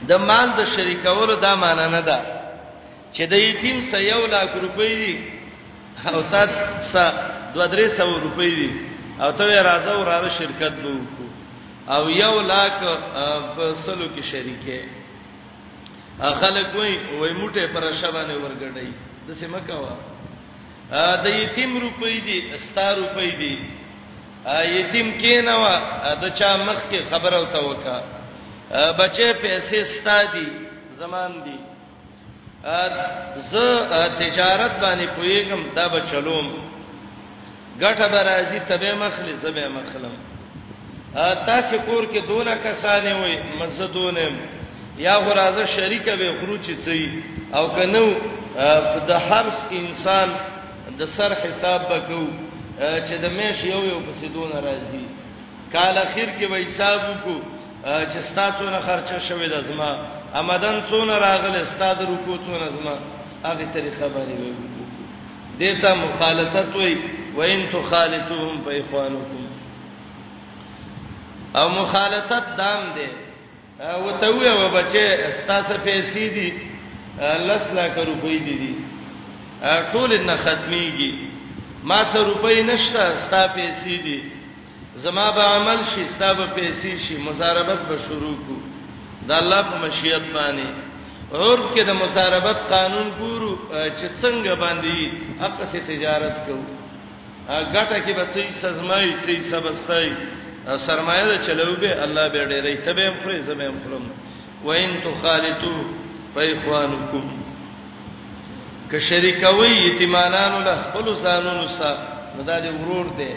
[0.08, 2.20] د مال د شریکولو دا معنی نه ده
[3.16, 5.16] چې د یتیم سره یو لاک روپۍ دي
[6.10, 6.44] او تا
[6.92, 7.14] سره
[7.54, 8.72] دوه درې سو روپۍ دي
[9.22, 11.30] او ته راځه وراره شرکت وکړو
[11.88, 12.80] او یو لاک
[13.56, 14.82] په سلو کې شریکه
[16.22, 18.90] خلک وای وای موټه پر شبانه ورګړی
[19.28, 19.94] د سیمه کاوه
[21.24, 23.54] د یتیم روپی دی ستار روپی دی
[24.80, 25.76] یتیم کینوا
[26.22, 27.98] د چا مخ کې خبره او توکا
[29.00, 30.48] بچې پیسې ستادي
[31.02, 31.58] زمان دی
[33.52, 33.54] ز
[34.22, 36.48] تجارت باندې پویګم دا به چلوم
[37.80, 40.14] ګټه به راځي تبه مخلي زبه مخلم
[41.46, 44.53] تاسو کور کې دونه کسانې وي مزدونم
[44.98, 48.10] یا غرازه شریکه به خروج چي او کنو
[49.10, 50.30] د حبس انسان
[51.00, 52.28] د سر حساب وکاو
[53.08, 55.04] چې د میش یو یو پسې دون راځي
[55.74, 57.38] کال اخر کې به حساب وکړو
[58.12, 59.92] چې ستاسو نه خرچه شوې د زما
[60.36, 62.96] آمدن څونه راغله ستاسو رکو څونه زما
[63.46, 64.84] هغه طریقه باندې وکړو
[65.60, 66.98] دیتا مخالفت وای
[67.36, 69.44] وان تخالتوهم فاخوانکم
[71.56, 73.23] او مخالفت دام دی دا
[73.82, 75.06] او ته وې و بچې
[75.42, 76.50] ستاسو پیسې دي
[77.50, 78.74] لس لک روپۍ دي دي
[79.92, 81.12] ټول نه ختميږي
[81.84, 84.20] ما سره روپۍ نشته ستا پیسې دي
[84.96, 88.56] زما به عمل شي ستا به پیسې شي مزاربت به شروع کو
[89.28, 90.70] د الله په مشیت باندې
[91.34, 96.64] عرب کې د مزاربت قانون ګورو چې څنګه باندې حق سي تجارت کوو
[97.76, 100.10] ګټه کې به څه سزمای څه سبستای
[100.68, 104.06] سرمایه چلو به الله به ډېرې تبه خوري زمې خورم
[104.66, 105.72] وین تو خالتو
[106.34, 107.26] فایخوانکم
[108.92, 113.32] ک شریکوي یتیمانانو له خپل زانونو سره دا دې ورور دی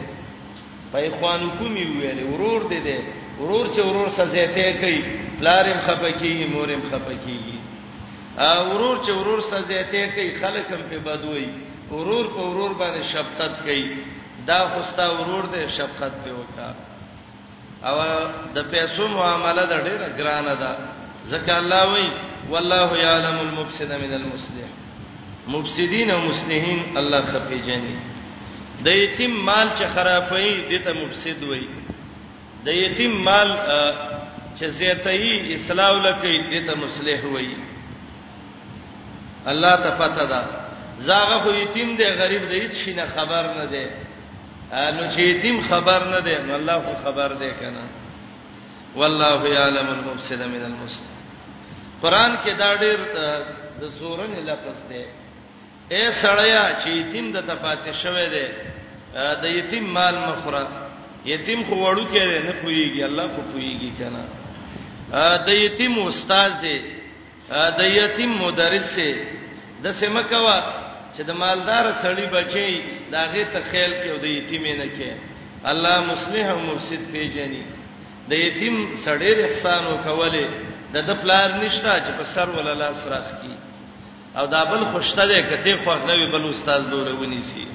[0.92, 2.98] فایخوانکم ویلې ورور دی دی
[3.40, 5.02] ورور چې ورور سره زیته کوي
[5.40, 7.54] لارم خپکیږي مورم خپکیږي
[8.38, 11.48] ا ورور چې ورور سره زیته کوي خلک هم په بدوي
[11.90, 13.96] ورور په ورور باندې شفقت کوي
[14.46, 16.85] دا خوستا ورور دی شفقت دی وکړه
[17.84, 17.96] او
[18.54, 20.72] د پیسو معاملې د ډیره ګرانه ده
[21.32, 22.10] ځکه الله وایي
[22.52, 24.68] والله یعلم المفسد من المصلح
[25.54, 27.94] مفسدین او مصلحین الله خفي جنې
[28.84, 31.68] د یتیم مال چې خرابې دي ته مفسد وایي
[32.64, 33.48] د یتیم مال
[34.58, 37.56] چې زیاتې اصلاح لکې دي ته مصلح وایي
[39.50, 40.40] الله ته پته ده
[40.98, 43.84] زاغه خو یتیم دی غریب دی هیڅ شي نه خبر نه دی
[44.72, 47.82] نو چې دیم خبر نه دی نو الله خو خبر دی کنه
[49.00, 51.10] والله یعلم المفسد من المصلح
[52.02, 52.98] قران کې دا ډېر
[53.80, 55.04] د سورن لفظ دی
[55.90, 58.48] اے سړیا چې یتیم د تفاتې شوه دی
[59.44, 60.64] د یتیم مال مخره
[61.32, 64.24] یتیم خو وړو کې نه پويږي الله خو پويږي کنه
[65.44, 66.76] د یتیم استاد دی
[67.78, 69.12] د یتیم مدرس دی
[69.84, 70.58] د سمکوا
[71.16, 75.10] چې د مالدار سړی بچي داغه ته خیال کې او د یتیم نه کې
[75.70, 77.62] الله مصلح او مفسد پیژني
[78.30, 80.42] د یتیم سړی احسان وکوله
[80.94, 83.54] د د پلار نشته چې په سر ولا لاس راخ کی
[84.38, 87.66] او دا بل خوشته ده کته خو نه وی بل استاد دوله ونی سي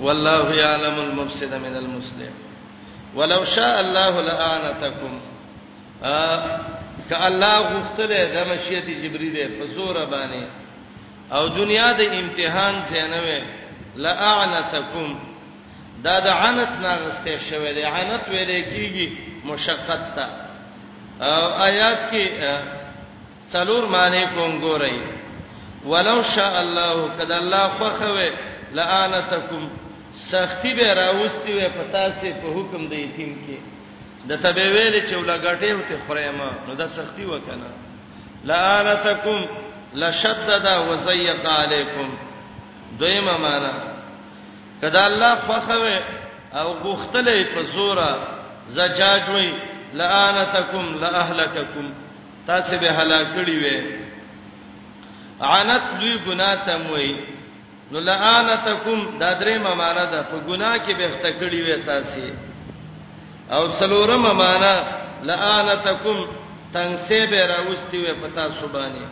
[0.00, 2.30] والله يعلم المفسد من المصلح
[3.16, 5.20] ولو شاء الله لآنتكم
[6.02, 6.50] ا
[7.08, 10.44] ک الله غفتله د مشیت جبرئیل په زور باندې
[11.32, 13.40] او دنیا د امتحان زینوي
[14.04, 15.08] لا اعنتکم
[16.04, 19.06] دا د عنت ناغسته شوی دی عنت ویلې کیږي
[19.44, 20.26] مشقت ته
[21.20, 22.24] او آیات کې
[23.52, 24.96] څلور معنی کوم ګورئ
[25.84, 28.30] ولو شاء الله کد الله خوخه
[28.72, 29.68] لا اعنتکم
[30.30, 33.58] سختی به راوستي وي پتا سي په حکم د یتیم کې
[34.28, 37.68] د تبه ویلې چې ولګټې وته خړېما نو دا سختی وکنه
[38.44, 39.46] لعنتکم
[39.94, 42.14] لشدد وزيق عليكم
[42.98, 43.82] دویمه معنا
[44.82, 45.98] کدا الله فخوي
[46.52, 48.18] او غختلې په زورا
[48.66, 49.52] زجاج وي
[49.94, 51.94] لانتکم لاهلککم
[52.46, 53.96] تاسو به هلاکړي وي
[55.40, 57.16] عنت دوی ګنا تم وي
[57.92, 62.30] نو لانتکم دا درې معنا ده په ګنا کې به ختکړي وي تاسو
[63.50, 64.84] او څلورم معنا
[65.22, 66.26] لانتکم
[66.74, 69.08] تنگ سه به راوستي وي پتا سبانه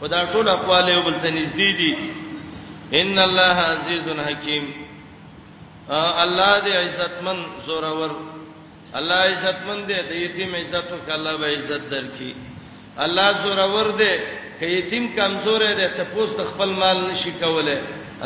[0.00, 1.92] خدا ټول اقوال یو بل ته نږدې دي
[3.00, 4.64] ان الله عزیز حکیم
[6.22, 8.12] الله دې عزتمن زورور
[8.94, 12.32] الله عزتمن دې د یتیم عزت وکړه الله به عزت درکړي
[13.06, 14.18] الله زورور دې
[14.60, 17.78] کې یتیم کمزور دی ته پوس خپل مال نشي کوله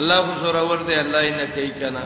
[0.03, 2.03] الله زورور دې الله یې نه کوي کنه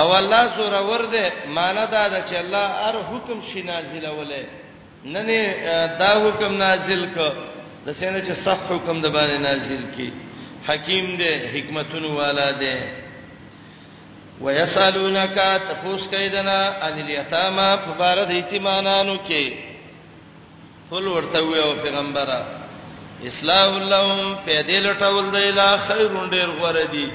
[0.00, 4.44] او الله زورور دې ماندا ده چې الله هر حکم شي نازلوله
[5.04, 5.26] نن
[6.00, 7.16] دا حکم نازل ک
[7.86, 10.10] د سینې چې صح حکم د باندې نازل کی
[10.68, 12.76] حکیم دې حکمتونو والا دې
[14.40, 19.44] ويسالونک تفوس کیدنا ان الیتاما فبارد ایتمانانو کې
[20.90, 22.40] فل ورته ویو پیغمبره
[23.30, 27.08] اسلام اللهم پیدې لټول دی لا خیرون ډیر غوړه دی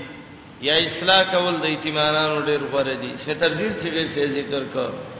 [0.67, 5.13] یا اصلاح کول د ایتمانانو ډیر غوړه دی څه ترجیح څه ذکر کړه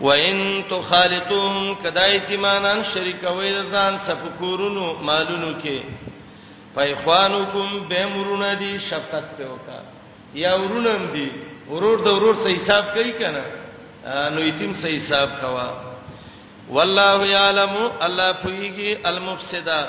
[0.00, 5.78] وان تخالطهم کدای تیمانان شریکوي ځان سپکورونو مالونو کې
[6.74, 9.78] پایخوانکم بمرون دی شفقت په وکا
[10.42, 11.28] یا ورونم دی
[11.70, 13.44] ورور د ورور سه حساب کوي کنه
[14.36, 15.66] نو یتیم سه حساب کوا
[16.70, 19.82] والله یعلم الله پویږي المفسدا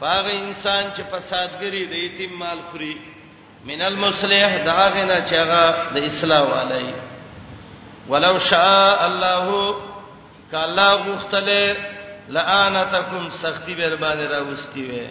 [0.00, 2.94] باغ انسان چې فسادګری دی یتیم مال خوري
[3.72, 6.86] من المصلح داغه نه چاغه د اصلاح علی
[8.08, 9.74] ولو شاء الله
[10.52, 11.76] کالا مختله
[12.28, 15.06] لعنتکم سختی به باندې راوستي وي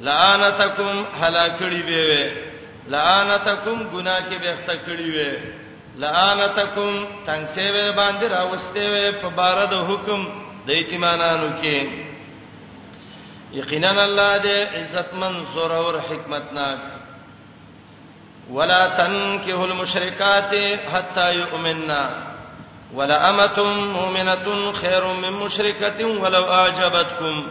[0.00, 2.30] لعنتکم هلاکړي وي
[2.88, 5.38] لعنتکم ګناه کې به اختکړي وي
[5.98, 10.26] لعنتکم څنګه به باندې راوستي وي په بار د حکم
[10.66, 11.86] د ایتمانانو کې
[13.52, 16.78] یقینا الله دې عزتمن زور او حکمتناک
[18.52, 22.10] ولا تنكه المشركات حتى يؤمنن
[22.94, 27.48] ولا أمة مؤمنة خير من مشركة ولو أعجبتكم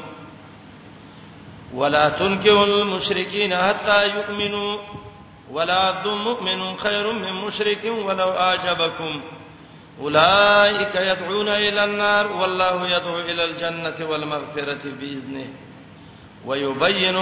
[1.74, 4.78] ولا تنكه المشركين حتى يؤمنوا
[5.52, 9.22] ولا عبد مؤمن خير من مشرك ولو أعجبكم
[10.02, 15.48] أولئك يدعون إلى النار والله يدعو إلى الجنة والمغفرة بإذنه
[16.46, 17.16] ويبين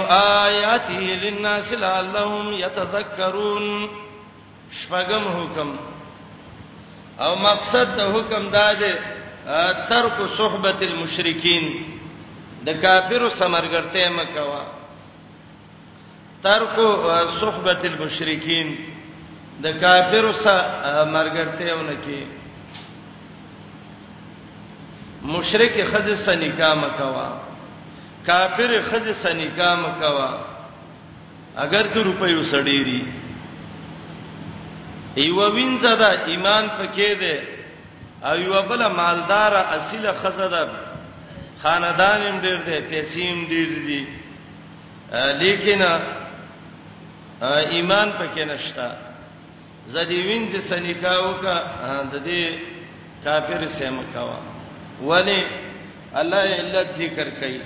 [0.44, 3.88] آياته للناس لعلهم يتذكرون
[4.72, 5.76] شپغم حکم
[7.20, 8.92] او مقصد د حکم دا دی
[9.88, 11.64] ترک صحبت المشرکین
[12.66, 14.62] د کافرو سمرګرته مکوا
[16.42, 16.76] ترک
[17.40, 18.68] صحبت المشرکین
[19.62, 22.20] د کافرو سمرګرته ونکي
[25.22, 27.28] مشرک خزه سنکا مکوا
[28.30, 30.30] کافر خزه سنیکا مکوا
[31.64, 33.02] اگر که روپیو سړيري
[35.14, 37.42] ایو وینځه دا ایمان پکې ده
[38.32, 40.68] ایو بل مالدار اصله خزه ده
[41.62, 44.06] خاندان هم ډیر ده پیسې هم ډیر دي
[45.42, 45.82] لیکن
[47.74, 48.88] ایمان پکې نشتا
[49.86, 51.56] زدي وینځه سنیکاو کا
[52.12, 52.44] د دې
[53.24, 54.38] کافر سم کوا
[55.02, 55.42] ولی
[56.14, 57.60] الله علت ذکر کوي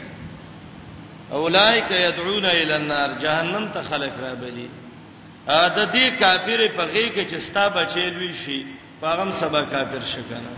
[1.30, 4.68] اولایک یدعون الی النار جهنم ته خلق را بلی
[5.62, 8.66] ا د دې کافر په غې کې چې ستا بچیل وی شي
[9.00, 10.52] پاغم سبا کافر شکنه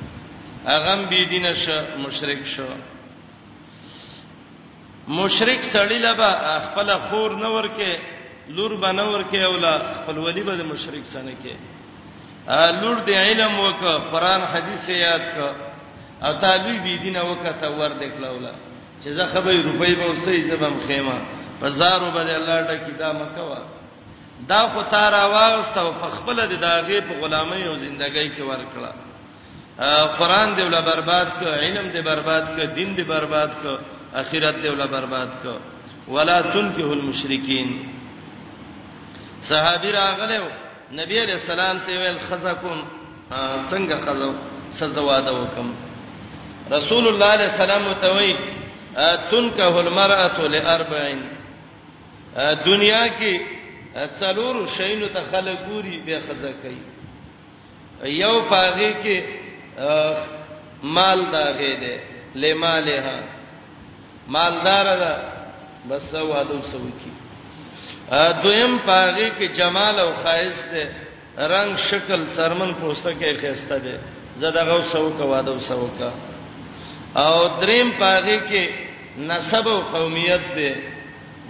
[0.77, 2.67] اغم بی دینه شو مشرک شو
[5.09, 7.91] مشرک سړی لبا خپل خور نه ورکه
[8.57, 11.55] لور بنور کې اولا خپل ولی به مشرک سنه کې
[12.83, 13.81] لور دې علم وک
[14.13, 15.41] قرآن حدیث یاد ک
[16.23, 18.53] او طالب بی دینه وک ته ور دکلا اوله
[19.03, 21.19] چې زه خبرې روپۍ به وسې ته بم خېما
[21.61, 23.59] بازارو باندې الله ډکی دا مکوا
[24.49, 28.93] دا خو تار اواز او خپل د داغه په غلامۍ او ژوندۍ کې ورکړه
[30.19, 33.65] قران دی ولا برباد ک علم دی برباد ک دین دی برباد ک
[34.21, 35.47] اخرت دی ولا برباد ک
[36.09, 37.71] ولا تنكه المشرکین
[39.43, 40.43] صحابي راغله
[40.93, 42.83] نبی علیہ السلام ته ویل خزکم
[43.69, 44.33] څنګه خزو
[44.79, 45.75] سزا واده وکم
[46.73, 48.37] رسول الله علیه السلام ته وی
[49.31, 51.23] تنکه المرأه لاربعین
[52.67, 53.41] دنیا کې
[54.21, 56.83] څلور شینو ته خلک ګوري به خزه کوي
[58.23, 59.21] یو پاغه کې
[60.99, 61.99] مال دا غې ده
[62.35, 63.21] لمالها
[64.29, 65.13] مالدار ده
[65.91, 66.93] بس او ادم سوي
[68.43, 70.95] دویم پاغه کې جمال او خایس ده
[71.55, 74.01] رنگ شکل څرمن پوسټه کې خسته ده
[74.39, 76.11] زداغو سوکا وادو سوکا
[77.25, 78.65] او دریم پاغي کې
[79.29, 80.73] نسب او قومیت دی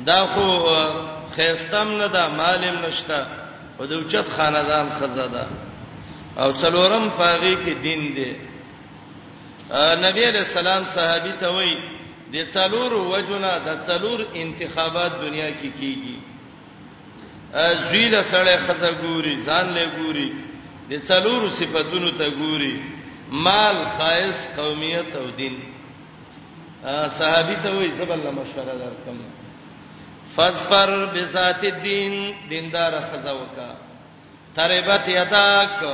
[0.06, 0.46] دا خو
[1.36, 3.20] خيستم نه دا مالم نشتا
[3.78, 5.46] او د اوچت خاندان خزاده
[6.42, 8.32] او څلورم پاغي کې دین دی
[10.06, 11.76] نبی علیہ السلام صحابي ته وایي
[12.32, 16.18] د څلور وجونا د څلور انتخابات دنیا کې کی کیږي
[17.90, 20.28] زوی له سړی خزه ګوري ځان له ګوري
[20.90, 22.74] د څلور صفاتونو ته ګوري
[23.30, 25.56] مال خاص قومیت او دین
[27.18, 29.18] صحابي ته وې زبل الله مشوره درکم
[30.36, 32.14] فصبر بذات الدین
[32.50, 33.74] دیندار خزاوکا
[34.56, 35.84] تربت یتاک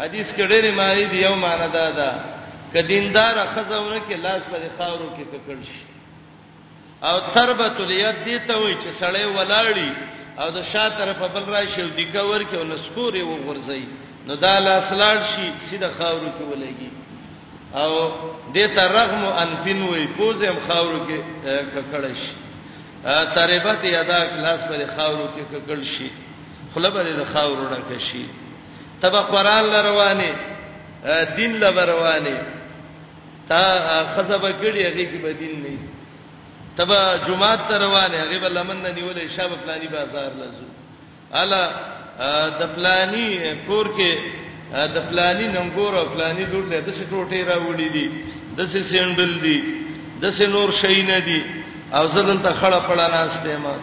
[0.00, 2.24] حدیث کې ډېری معنی دی یو معنی دا ده
[2.72, 5.84] ک دیندار خزاونه کې لاس پر خاورو کې ککړ شي
[7.02, 9.90] او تربت الید دی ته وې چې سړی ولاړی
[10.40, 13.86] او د شاته په بل راشي او دیګه ورکه او نسکوري وغورځي
[14.26, 16.90] نو دا لاس لاړ شي سیده خاورو کې ولګي
[17.80, 17.90] او
[18.54, 21.20] دې ته رغم انفین وي پوزم خاورو کې
[21.74, 22.32] ککړ شي
[23.34, 26.08] تربت یدا کلاس پر خاورو کې ککړ شي
[26.74, 28.24] خلبه د خاورو ډک شي
[29.02, 30.34] تبه قران ل روانه
[31.36, 32.42] دین ل روانه
[33.48, 33.58] تا
[34.14, 35.78] خزبه ګړي هغه کې به دین نه
[36.76, 40.66] تبه جمعه تر روانه هغه بل مننه نیولې شب فلاني بازار لزو
[41.42, 41.62] الا
[42.60, 43.28] د پلاني
[43.66, 44.12] کور کې
[44.94, 48.06] د پلاني ننګور او پلاني لور له دسه ټوټې راوړې دي
[48.58, 49.58] دسه سیندل دي
[50.22, 51.42] دسه نور شي نه دي
[51.96, 53.74] او زدل ته خړه پړه ناشته ما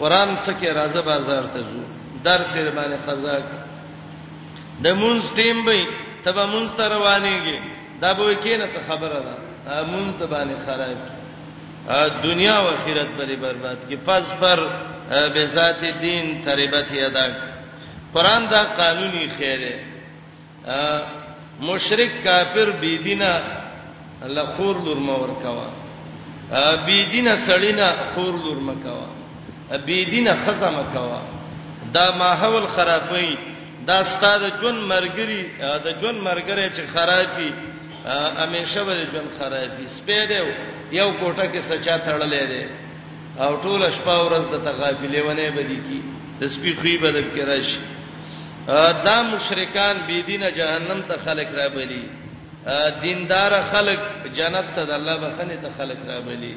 [0.00, 1.82] قران څه کې راځه بازار ته ځو
[2.24, 3.38] درس باندې قضا
[4.84, 5.84] د مونږ ټیم به
[6.24, 7.58] تبه مونږ ته روانيږي
[8.00, 9.34] دا به کینه څه خبره ده
[9.92, 10.98] مونږ ته باندې خراب
[12.22, 14.58] دنیا او آخرت به برباد کی پس پر
[15.34, 17.51] به ذات دین تربت ادا کی
[18.14, 19.74] قران دا قانوني خیر دی
[21.68, 23.34] مشرک کافر بی دینه
[24.26, 25.68] الله خور لور مور کوا
[26.86, 29.06] بی دینه سړینا خور لور مکوا
[29.86, 31.22] بی دینه خزم کوا
[31.94, 33.36] دا ماحول خرابوي
[33.86, 35.42] دا ستاد جون مرګري
[35.84, 37.50] دا جون مرګره چې خرابي
[38.38, 40.46] همیشه به جون خرابي سپېدو
[40.92, 42.64] یو کوټه کې سچا تړلې ده
[43.44, 46.00] او ټول شپه ورځ د تغافلې ونه بدی کی
[46.40, 47.80] د سپې خوې بدل کې راشي
[48.68, 52.02] دا مشرکان بی دینه جهنم ته خلق را بلی
[53.02, 54.00] دیندار خلق
[54.38, 56.54] جنت ته د الله بخنه ته خلق را بلی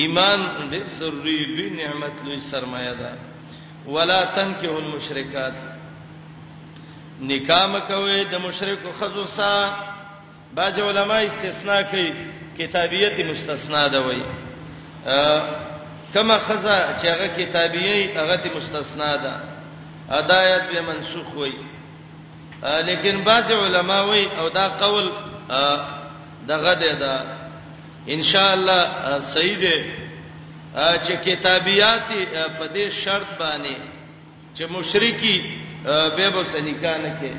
[0.00, 0.40] ایمان
[0.72, 3.10] ډیر ضروری دی نعمت لوی سرمایه ده
[3.94, 5.54] ولا تنکه المشرکات
[7.30, 9.52] نکاح مکوي د مشرکو خزو سا
[10.58, 12.10] بعض علما استثناء کوي
[12.58, 14.20] کتابیت مستثنا ده وای
[16.14, 19.49] کما خزہ چې هغه کتابیه هغه مستثنا ده
[20.10, 21.52] هدایت به منسوخ وي
[22.88, 25.08] لیکن بعض علما وي او دا قول
[26.48, 27.14] دغه دی دا
[28.08, 28.80] ان شاء الله
[29.34, 29.84] صحیح دی
[31.06, 32.02] چې کتابیات
[32.58, 33.76] په دې شرط باندې
[34.56, 37.34] چې مشرکی به به سنیکا نه کې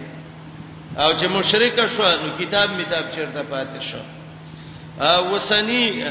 [1.02, 3.98] او چې مشرک شو نو کتاب میتاب چیرته پاتې شو
[5.04, 6.04] او وسنی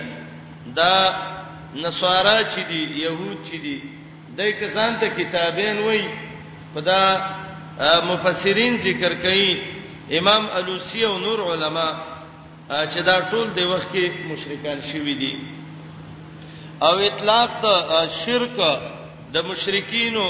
[0.76, 1.14] دا
[1.76, 3.82] نصارا چې دي يهود چې دي
[4.36, 6.04] دای کسان ته کتابین وای
[6.74, 7.20] پدا
[8.10, 9.50] مفسرین ذکر کوي
[10.18, 11.90] امام الوسی او نور علما
[12.70, 15.34] چې دا ټول د وخت کې مشرکان شوي دي
[16.88, 18.56] او اطلاق د شرک
[19.34, 20.26] د مشرکینو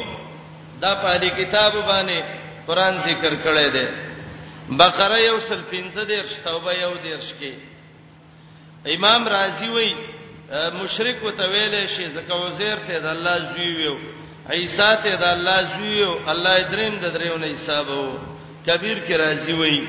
[0.82, 2.22] دا په دې کتاب باندې
[2.66, 3.86] قران ذکر کړی دی
[4.80, 7.53] بقره یو سل 15 درش توبه یو درش کې
[8.97, 9.95] امام رازی وایي
[10.82, 13.97] مشرک وتویل شي زکه وزیر ته د الله زوی ویو
[14.53, 18.18] عیسی ته د الله زیو الله دریم د دریو نه حسابو
[18.66, 19.82] کبیر کې راځي وای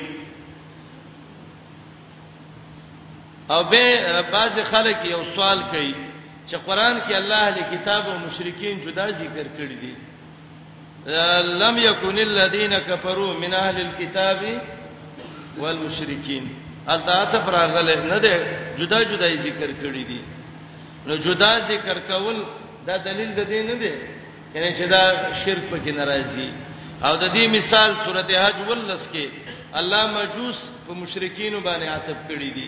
[3.49, 5.95] او به بعض خلک یو سوال کوي
[6.49, 9.93] چې قران کې الله له کتاب او مشرکین جدا ذکر کړی دی
[11.64, 14.39] لم یکن الذین کفروا من اهل الكتاب
[15.57, 16.49] والمشرکین
[16.89, 18.45] الذات پراغله نه ده
[18.78, 20.22] جدا جدا ذکر کړی دی
[21.07, 22.36] نو جدا ذکر کول
[22.88, 24.20] دا دلیل د دې نه دی
[24.56, 25.04] یعنی چې دا
[25.45, 26.49] شرک پکې ناراضي
[27.04, 29.26] او د دې مثال سورته حج ولس کې
[29.80, 32.68] الله مجوس په مشرکین باندې عاتب کړی دي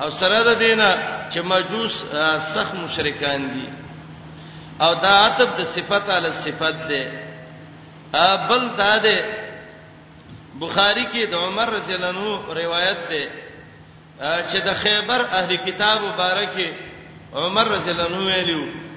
[0.00, 0.88] او سره د دینه
[1.32, 1.94] چې مجوس
[2.54, 3.66] سخت مشرکان دي
[4.80, 7.02] او دا عاتب د صفات علی صفات ده
[8.48, 9.24] بل دا ده
[10.60, 13.22] بخاری کې د عمر رضی الله عنه روایت ده
[14.50, 16.60] چې د خیبر اهل کتاب مبارک
[17.34, 18.89] عمر رضی الله عنه ویلو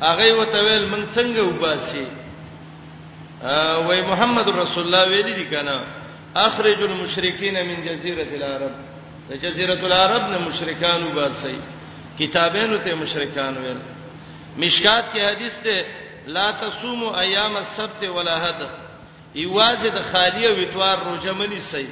[0.00, 2.06] هغه وته ویل من څنګه وباسي
[3.88, 5.76] وای محمد رسول الله ویلي دي کنه
[6.36, 8.70] اخرج المشرکین من جزیره العرب
[9.30, 11.56] د جزیره العرب نه مشرکان وباسي
[12.20, 13.78] کتابینو ته مشرکان ویل
[14.58, 15.84] مشکات کې حدیث ده
[16.26, 18.62] لا تصوموا ایام السبت ولا حد
[19.40, 21.86] ایواز د خالیه ویتوار روزه منی سي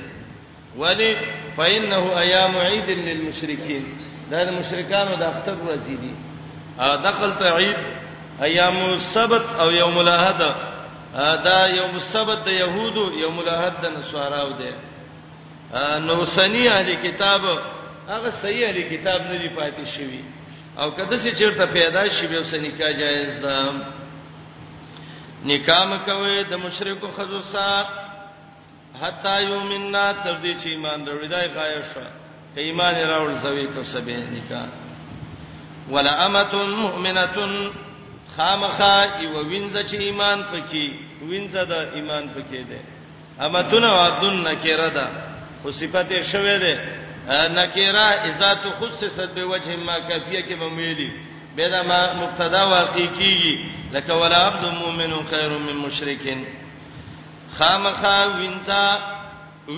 [0.78, 1.16] ولی
[1.56, 3.84] فإنه أيام عيد للمشركين
[4.30, 6.10] دا, دا مشرکانو د اختر ورځې دي
[6.78, 7.76] دخل ته عيد
[8.42, 10.38] ايام السبت او يوم الاحد
[11.44, 14.72] دا يوم السبت د يهودو يوم الاحد د نصاراو دي
[16.06, 17.42] نو سني اهلي کتاب
[18.08, 20.24] هغه صحیح اهلي کتاب نه دی پاتې شوی
[20.78, 23.72] او کده چې چیرته پیدا شي به سني کا جایز ده
[25.44, 27.86] نکام کوي د مشرکو خذو سات
[29.02, 32.06] حتا یومنا تر دې چې ایمان درې دای غایشه
[32.56, 34.83] ایمان راول زوی کو سبه نکاح
[35.90, 37.36] ولا امه مؤمنه
[38.36, 40.84] خامخا یو وینځه چې ایمان پکې
[41.30, 42.80] وینځه د ایمان پکې ده
[43.46, 45.06] امتون وعدن نکره ده
[45.64, 46.72] او صفته شوه ده
[47.60, 51.10] نکره اذا تخصصت بوجه ما کافیه کې بمویلی
[51.56, 53.56] به دا ما مبتدا واقع کیږي
[53.92, 56.40] لکه ولا عبد مؤمن خیر من مشرکین
[57.58, 58.82] خامخا وینځه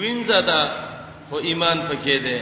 [0.00, 0.60] وینځه ده
[1.28, 2.40] خو ایمان پکې ده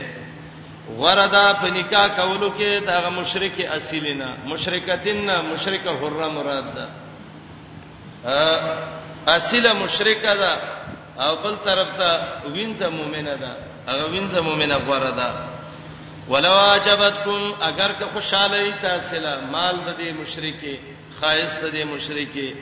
[0.93, 6.87] وردا په نکاح کولو کې دا مشرک اصلینا مشرکتین مشرکه حره مراد ده
[9.37, 10.53] اصله مشرکه ده
[11.25, 12.11] او بل طرف ته
[12.55, 13.51] وینځه مؤمنه ده
[13.89, 15.29] هغه وینځه مؤمنه غوړه ده
[16.29, 19.17] ولو عجبتکم اگر که خوشاله ای تاسو
[19.53, 20.75] مال د دې مشرکه
[21.21, 22.55] خایس د دې مشرکه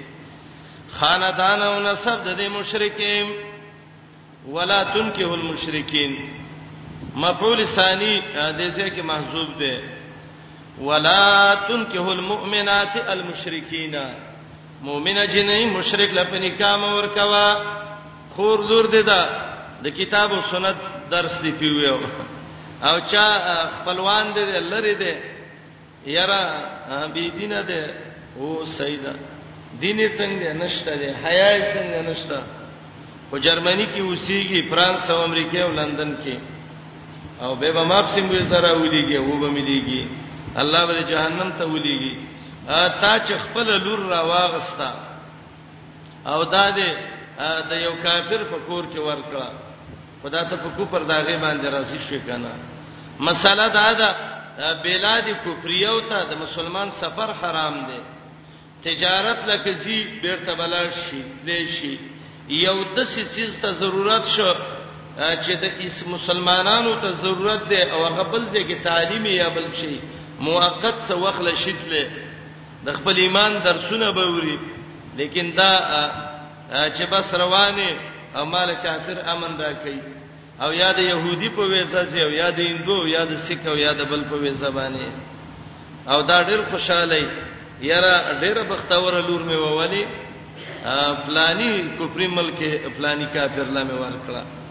[0.96, 3.26] خاندان او نسب د دې مشرکین
[4.46, 6.12] ولا تنکه المشرکین
[7.16, 9.78] مفعول ثانی د دې کې محذوب دی
[10.80, 13.96] ولا تنكح المؤمنات المشركين
[14.82, 17.56] مؤمنه جنې مشرک لپاره نکاح مور کوا
[18.36, 19.22] خور زور دی دا
[19.82, 20.76] د کتاب او سنت
[21.10, 21.94] درس دی پیو
[22.88, 23.26] او چا
[23.76, 25.12] خپلوان دی لری دی
[26.12, 26.40] یرا
[27.14, 27.82] بی دینه دی
[28.36, 29.12] او سیدا
[29.80, 32.42] دینه څنګه نشته دی حیا څنګه نشته
[33.32, 36.34] او جرمني کې اوسېږي فرانس او امریکا او لندن کې
[37.42, 40.02] او به به ماپسم به سره وليږي او به مليږي
[40.62, 42.14] الله به جهنم ته وليږي
[43.00, 44.90] تا چې خپل لور را واغستا
[46.26, 46.90] او دا دې
[47.70, 49.48] د یو کافر په کور کې ورکړه
[50.22, 52.52] خدا ته په کو پر داغه باندې راځي شي کنه
[53.20, 54.08] مساله دا ده
[54.84, 58.00] بلاد کفریو ته د مسلمان سفر حرام دی
[58.90, 61.94] تجارت لکه زی بیرته بلل شي لې شي
[62.48, 64.50] یو د څه چیز ته ضرورت شو
[65.18, 70.00] چې د اس مسلمانانو ته ضرورت ده او غبل ځکه تعلیم یا بل شي
[70.40, 72.04] موقت څه وخت لشتله
[72.86, 74.56] د خپل ایمان درسونه به وری
[75.16, 75.72] لیکن دا
[76.96, 77.88] چې بس روانه
[78.34, 80.00] امال کافر امن را کوي
[80.62, 83.76] او یا د يهودي په ویزه سي او یا د هندو یا د سکه او
[83.76, 85.08] یا د بل په ویزه باندې
[86.08, 87.28] او دا ډېر خوشاله
[87.82, 90.04] یاره ډېر بختور لور مې وولي
[91.26, 92.58] فلانی کوپری ملک
[92.96, 94.61] فلانی کافر لا مې ورکړه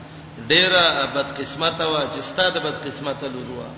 [0.50, 0.86] ډیره
[1.16, 3.70] بد قسمت او چې ستاده بد قسمت لوروا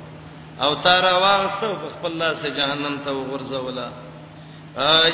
[0.65, 3.87] او تارا واغسته په خپل لاس جهنم ته ورځولا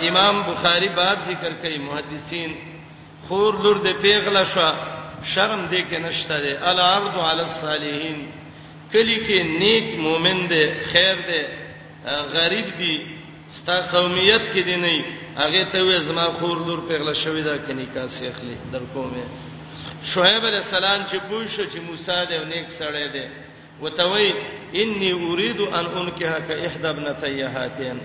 [0.10, 2.52] امام بخاری باب ذکر کوي محدثین
[3.28, 4.72] خور لور دې پیغله شو
[5.34, 8.20] شرم دې کې نشته دې العرض علی الصالحین
[8.94, 11.44] کلی کې نیک مؤمن دې خیر دې
[12.36, 12.96] غریب دې
[13.58, 15.06] ستا قومیت کې دی نه
[15.42, 19.49] هغه ته وې زما خور لور پیغله شوې ده کني کا سیخلی در کومه
[20.04, 23.26] شعیب علیہ السلام چې پوښتنه چې موسی دی او نیک سړی دی
[23.82, 24.32] وتوی
[24.82, 27.98] انی اريد ان انکه ک احد ابنتی هاتین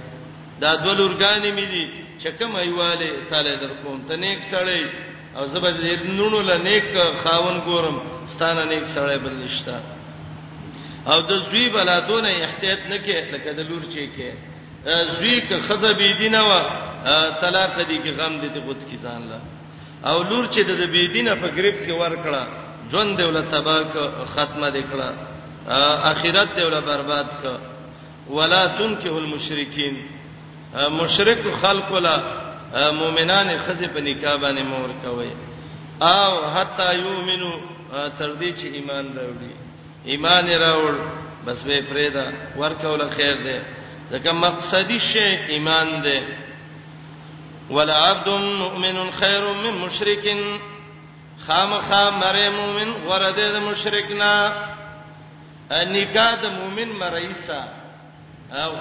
[0.61, 1.87] دا دول ورګانی مې دي
[2.23, 4.83] چې کوم ایواله تعالی در کوم ته نیک سړی
[5.37, 6.85] او زبر دې نونو له نیک
[7.25, 9.81] خاون ګورم ستانه نیک سړی بلشتا
[11.07, 14.31] او د زوی بلاتونه احتیاط نکې لکه د لور چي کې
[15.19, 16.61] زوی که خزه بي دینه وا
[17.41, 19.41] طلاق دي کې غم دې ته غوڅ کی ځان له
[20.11, 22.43] او لور چې د بيدینه په غریب کې ور کړه
[22.91, 23.85] ژوند دولت تباہ
[24.35, 25.09] ختمه دکړه
[26.13, 29.97] اخرت دولت برباد ک ولا تنكه المشرکین
[31.01, 32.17] مشرک خلق ولا
[33.01, 35.31] مؤمنان خزه په نکاح باندې مور کوي
[36.01, 37.53] او حتا یومنو
[38.19, 39.53] تر دې چې ایمان راوړي
[40.13, 40.95] ایمان راوړ
[41.47, 42.27] بس به فريدا
[42.57, 43.63] ورکول خیر ده
[44.13, 46.19] ځکه مقصدی شی ایمان ده
[47.71, 50.37] ولا عبد مؤمن خير من مشرك
[51.47, 54.33] خامخا مری مؤمن ورده د مشرکنا
[55.71, 57.61] نکاح د مؤمن مرایسا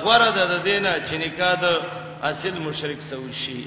[0.05, 1.65] ورده د دینه چې نکاح د
[2.23, 3.65] اصل مشرک سو شي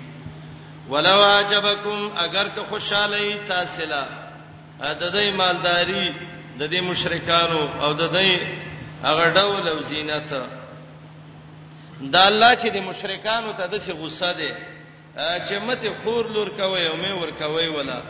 [0.90, 4.06] ولو عجبکم اگر که خوشاله تاسلا
[4.80, 6.14] د دې مالداری
[6.58, 8.40] د دې مشرکانو او د دې
[9.04, 10.28] هغه ډول او زینت
[12.00, 14.52] د الله چې د مشرکانو ته د څه غصه ده
[15.16, 18.00] چې مته خور لور کوي او مې ور کوي ولا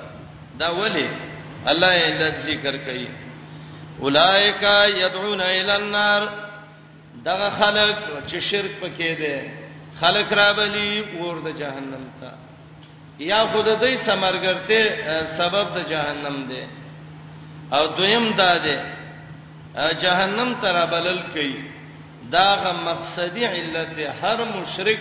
[0.59, 1.09] دا ولی
[1.70, 3.09] الله یې د ذکر کوي
[4.02, 4.62] اولائک
[5.00, 6.22] یدعون الی النار
[7.28, 7.98] دغه خلق
[8.28, 9.36] چې شرک پکې دي
[10.00, 12.30] خلق را بلی ور د جهنم ته
[13.18, 14.80] یا خود دې سمرګرته
[15.38, 16.64] سبب د جهنم دی
[17.72, 18.76] او دویم دا دی
[20.02, 21.54] جهنم تر بلل کوي
[22.32, 25.00] داغه مقصدی علت هر مشرک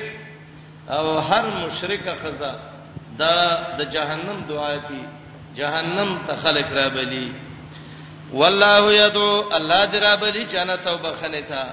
[0.90, 2.54] او هر مشرک خزا
[3.18, 3.34] دا
[3.78, 5.04] د جهنم دعاتی
[5.56, 7.32] جهنم ته خلق را بلی
[8.34, 11.64] والله یدعو الله درا بلی جنت او بخنه تا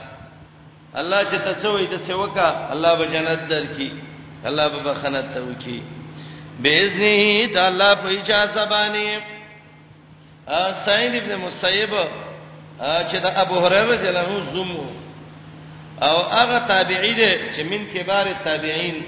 [0.95, 3.93] الله چې تڅوي د سیوکا الله به جنت درکې
[4.47, 5.83] الله به بخنه ته وکي
[6.63, 9.23] باذنه تعالی په اجازه باندې
[10.87, 11.91] سعید ابن مسیب
[12.81, 15.02] چې د ابو هريره رضی الله عنه زمو
[16.03, 19.03] او هغه تابعی دي چې من کبار تابعین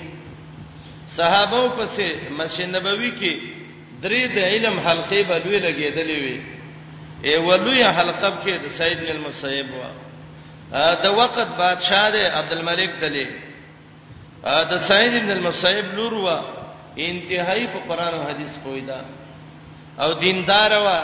[1.16, 3.42] صحابه پسې مسجد نبوي کې
[4.02, 6.40] درې د علم حلقې بلوي لګېدلې وي
[7.24, 9.90] ای ولوی حلقه کې د سید بن المسیب وا
[11.02, 13.26] دا وخت بادشاہ دی عبدالملک دلی
[14.44, 16.38] دا سید بن المسیب لور وا
[16.98, 19.00] انتهایی په قران او حدیث پویدا
[20.00, 20.98] او دیندار وا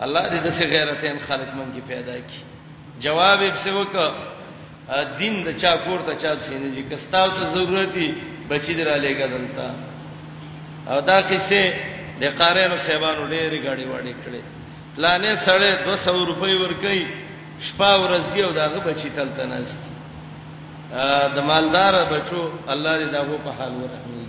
[0.00, 2.42] الله دې د سي غیرتین خالق مونږه پیدا کړي
[3.04, 4.12] جواب یې څه وکړه
[5.18, 8.12] دین د چا کور ته چا سینې دي کستاو ته ضرورتي
[8.50, 9.74] بچی درالې غدلتا
[10.94, 11.62] او دا کیسه
[12.20, 14.42] د قارې نو سیبانو ډېری غاډي واډي کړي
[14.96, 17.04] پلانې سره 200 روپۍ ور کوي
[17.60, 19.78] شپه ورځ یو داغه بچی تلته نست
[21.36, 24.26] د مالدار بچو الله دې داغه په حال ورحمي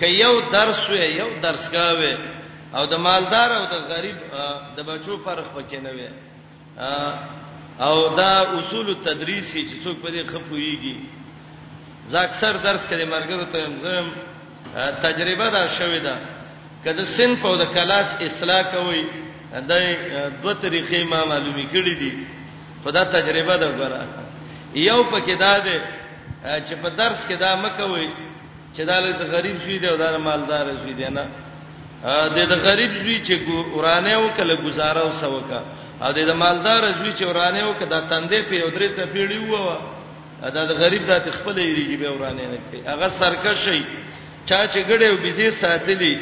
[0.00, 2.16] که یو درس وي یو درس کاوي
[2.74, 4.16] او د مالدار او د غریب
[4.76, 6.08] د بچو فرق پکې نه وي
[7.80, 10.96] او دا اصول تدریس چې څوک په دې خپويږي
[12.10, 14.06] زه اکثر درس کړي مرګرو ته زم
[15.02, 16.16] تجربه دا شوې ده
[16.84, 19.04] کله سن په د کلاس اصلاح کوي
[19.68, 19.78] دا
[20.42, 22.26] دوه طریقې ما معلومې کړې دي
[22.88, 24.00] خدا تجربه دا وګوره
[24.88, 25.76] یو پکې دا ده
[26.66, 28.08] چې په درس کې دا مکوي
[28.76, 31.24] چې دا له غریب شوی دی او دا مالدار شوی دی نه
[32.36, 33.34] د دې غریب شوی چې
[33.76, 35.60] ورانه وکړه گزاره وسوکا
[36.02, 39.76] او د مالدار شوی چې ورانه وکړه دا تندې په یو درې څه پیړی ووه
[40.54, 43.82] دا د غریب د خپل ایریږي به ورانه نه کوي هغه سرکشي
[44.48, 46.14] چا چې ګډه وبېزي ساتلی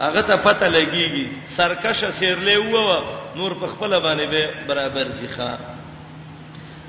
[0.00, 2.96] هغه ته پته لګيږي سرکشه سیرلې ووه
[3.36, 5.73] نور په خپل باندې به برابر ځي ښا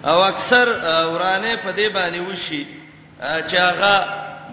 [0.06, 0.68] او اکثر
[1.14, 2.66] ورانه په دې باندې وشي
[3.50, 3.94] چې هغه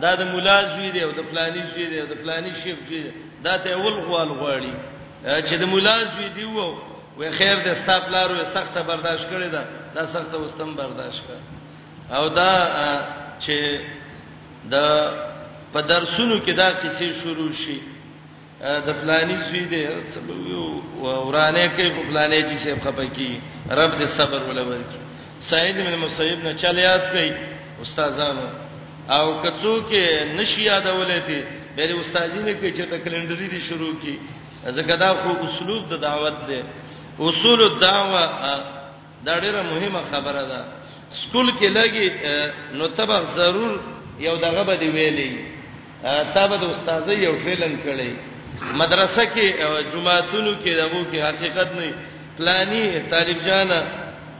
[0.02, 3.00] دا د مولا زوی دی او د پلاني زوی دی او د پلاني شیخ زوی
[3.04, 3.12] دی
[3.44, 4.74] دا ته ول غوال غواړي
[5.46, 6.78] چې د مولا زوی دی وو
[7.18, 12.54] وې خیر د استاپلارو سخته برداشت کړی دا دا سخته واستم برداشت کړ او دا
[13.40, 13.78] چې
[14.72, 14.74] د
[15.72, 17.78] په درسونو کې دا کیسې شروع شي
[18.86, 19.84] د پلاني زوی دی
[21.00, 23.40] ورانه کې په پلاني چې سیب خپکی
[23.70, 25.02] رب دې صبر ولور کی
[25.50, 27.30] سعید بن مسیب نه چل یاد کړي
[27.82, 28.46] استادانو
[29.18, 30.04] او کڅو کې
[30.38, 31.40] نشي یادولې دي
[31.76, 34.14] ډېر استادینه کې چې ته کلندري دي شروع کی
[34.76, 36.60] ځکه دا خو اسلوب د دعوت دی
[37.28, 38.24] اصول الدعوه
[39.26, 40.60] دا ډېره مهمه خبره ده
[41.20, 42.08] سکول کې لګي
[42.78, 43.80] نو تبغ ضرور
[44.26, 45.30] یو دغه به دی ویلي
[46.34, 48.10] تابه د استاد یو فلم کړي
[48.82, 49.46] مدرسه کې
[49.92, 51.94] جمعهتونو کې دغه کې حقیقت نه
[52.38, 53.82] پلاني طالب جانا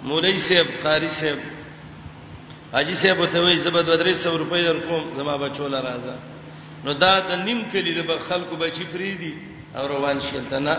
[0.05, 1.39] مولوی صاحب قاری صاحب
[2.73, 6.17] حاجی صاحب ته وی زبد بدرې 100 روپۍ درکوم زما بچو لا راځه
[6.85, 9.35] نو دا د نیم کلی د خلکو بچی فریدي
[9.77, 10.77] او روان شیل تنه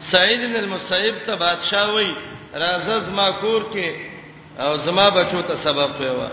[0.00, 2.12] سعید بن المصیب ته بادشاہ وای
[2.54, 3.90] راځه زما کور کې
[4.60, 6.28] او زما بچو ته سبب پیوا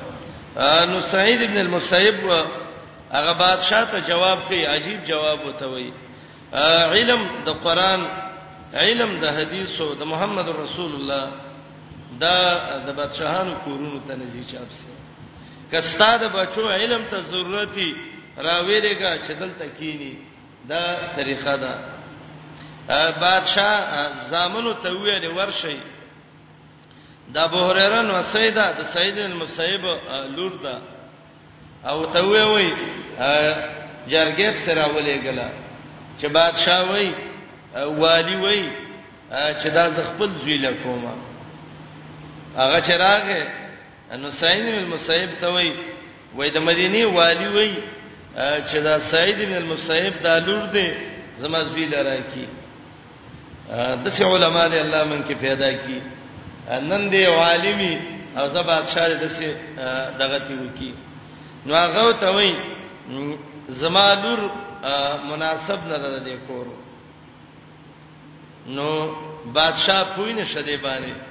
[0.91, 2.15] نو سعید بن المصیب
[3.13, 5.91] هغه بادشاہ ته جواب کوي عجیب جواب وته وای
[6.95, 8.07] علم د قران
[8.73, 11.48] علم د حدیثو د محمد رسول الله
[12.23, 12.35] دا
[12.87, 14.87] د بادشاہانو کورونو ته نزي چاپ سي
[15.71, 17.89] کستا د بچو علم ته ضرورتي
[18.37, 20.13] راویلګه چې دلته کینی
[20.71, 20.83] دا
[21.15, 21.71] طریقه ده
[23.25, 25.77] بادشاہ زامنو ته ویل ورشي
[27.37, 29.85] دا بوهرره نو سیدا د سید المصیب
[30.35, 30.81] لور ده
[31.89, 32.69] او ته وی وی
[34.09, 35.49] جرګیب سره ولې غلا
[36.21, 37.13] چې بادشاہ وی
[38.03, 38.61] والی وی
[39.31, 41.28] چې دا زغبل زوی لکومه
[42.57, 43.43] هغه چراغه
[44.21, 45.71] نو سعید بن المسیب ته وای
[46.37, 47.71] وای د مدینه والی وای
[48.71, 50.87] چې دا سعید بن المسیب د لور دی
[51.37, 52.47] زما زوی لره کی
[54.03, 56.01] د څه علما دي الله من کې پیدا کی
[56.89, 57.99] نن دی عالمي
[58.37, 59.47] او زبا بادشاہ د څه
[60.19, 60.93] دغه تی وکی
[61.65, 62.55] نو هغه ته وای
[63.69, 64.39] زما لور
[65.29, 66.65] مناسب نه ده د کور
[68.67, 68.89] نو
[69.53, 71.28] بادشاہ پوینه شدی باندې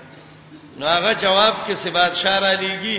[0.78, 2.98] نو هغه جواب کې سی بادشاہ را لیږي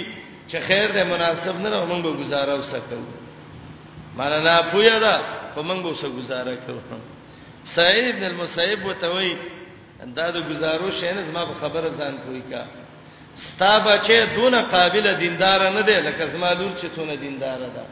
[0.50, 3.04] چې خیر دې مناسب نه نو موږ به گزاره وسکو
[4.16, 5.16] مانا پویا دا
[5.54, 6.82] خو موږ به وسه گزاره کوو
[7.66, 9.36] سعید بن المسیب وتوي
[10.16, 12.64] دا د گزارو شینه زما په خبره ځان کوی کا
[13.36, 17.86] ستا بچې دون قابل دیندار نه دی لکه زما لور چې څونه دیندار ده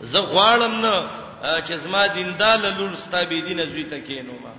[0.00, 1.08] زه غواړم نه
[1.66, 4.52] چې زما دیندار لور ستا بي دینه زوی ته کینو ما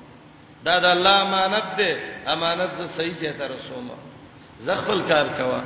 [0.65, 1.97] دا د الله امانت ده
[2.33, 4.09] امانت زه صحیح ځای ته رسومه
[4.66, 5.60] زغبل کار کوا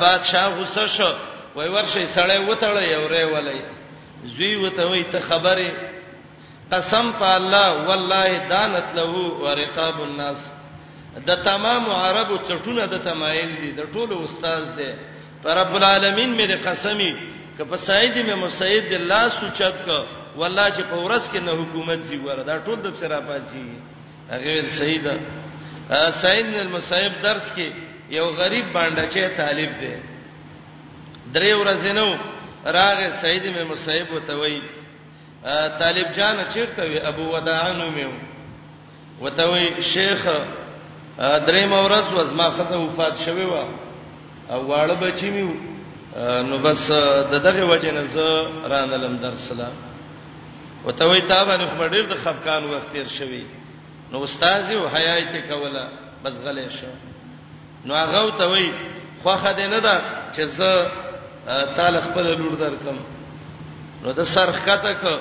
[0.00, 1.10] بادشاہ غصه شو
[1.56, 3.60] وای ورشي سړی وټړی اورې ولای
[4.36, 5.70] زوی وته وای ته خبره
[6.72, 9.10] قسم په الله والله دانت له
[9.46, 10.48] ورقاب الناس
[11.28, 14.90] د تمام عربو چټونه د تمایل دي د ټولو استاد دی
[15.42, 17.12] پر رب العالمین مې د قسمی
[17.58, 20.06] که په سعید مې مسید الله سوچت ک
[20.36, 23.60] والله چې په ورځ کې نه حکومت زی ور دا ټول د سره پاتې
[24.30, 25.14] هغه سیدا
[25.92, 27.72] سعید بن المسیب درس کې
[28.10, 29.94] یو غریب باندې چې طالب دی
[31.32, 32.16] درې ورځې نو
[32.66, 34.60] راغه سعید بن مسیب وته وی
[35.78, 38.10] طالب جان چیرته وی ابو وداعنو میو
[39.20, 40.22] وته وی شیخ
[41.18, 43.64] درې مورز وز ما خزه وفات شوی و
[44.50, 45.50] او واړه بچی میو
[46.48, 46.90] نو بس
[47.32, 49.72] د دغه وجه نه زه رانلم درس سلام
[50.84, 53.44] وته وی تا باندې خبر ډیر د خفقان وخت تیر شوی
[54.12, 55.88] نو استاد یو حیات کوله
[56.24, 56.92] بس غلې شو
[57.84, 58.70] نو هغه ته وای
[59.22, 59.96] خو خدای نه دا
[60.34, 60.90] چې زه
[61.76, 62.98] تعالی خپل لور درکم
[64.02, 65.20] نو د سر خطه ک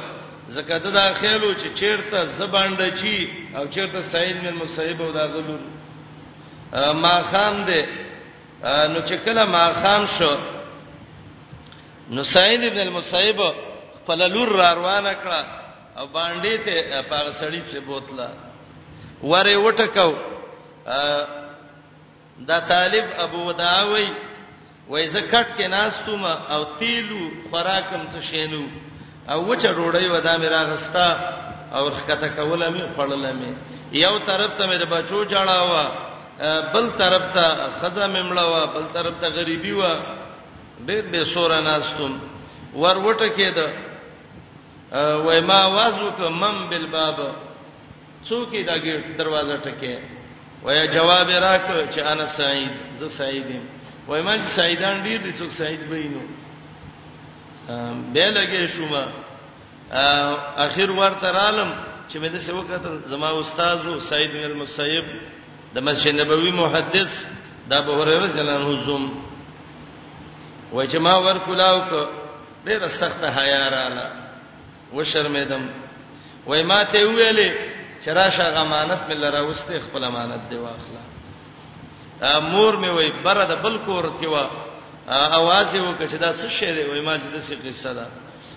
[0.55, 5.59] زکه د خیالو چې چیرته زبانډ چی او چیرته سعید بن مصیب او دا غلور
[6.93, 7.79] ما خام دې
[8.63, 10.35] نو چې کله ما خام شو
[12.09, 13.37] نو سعید ابن المصیب
[14.03, 15.45] خپل لور را روانه کړه
[15.99, 18.29] او باندې ته پاغ سړی په بوتله
[19.23, 20.11] وره وټکاو
[22.49, 24.07] دا طالب ابو وداوی
[24.89, 27.21] وای زکټ کې ناستوم او تیلو
[27.51, 28.63] خوراکم څه شینو
[29.31, 31.07] او وچه ډوړی ودا مې راغستا
[31.75, 33.51] او رخکته کوله مې خړله مې
[33.91, 35.85] یو طرف ته مې د بچو جړاوه
[36.73, 39.81] بل طرف ته خزه مې مړاوه بل طرف ته غریبي و
[40.87, 42.19] ډېر به سور ناستوم
[42.75, 43.67] ور وټه کېده
[45.25, 47.17] وای ما وازو ک مم بالباب
[48.29, 48.75] څوک دا
[49.17, 49.93] دروازه ټکه
[50.63, 53.63] وای جواب راک چې انا سعید زه سعید یم
[54.07, 56.23] وای ما سعیدان ډیر دي څوک سعید وینو
[58.13, 59.03] به لګې شوما
[60.65, 61.71] اخر ورته رالم
[62.09, 65.05] چې مې د څه وکړه زما استاد سعید بن المسیب
[65.75, 67.11] د مسجد نبوي محدث
[67.69, 69.05] د ابو هريره جلانو زوم
[70.71, 72.09] وای چې ما ورکولاو ک
[72.65, 74.05] ډیره سخته حیا رااله
[74.95, 75.61] و شرمېدم
[76.47, 77.71] وای ما ته ویلې
[78.05, 81.03] چراشه غمانت مل راوسته خپل امانت دی واخله
[82.39, 84.43] مور می وای بره د بل کور کې وا
[85.39, 88.07] اواز یو کچ دا څه شی دی وای ما چې د څه قصه ده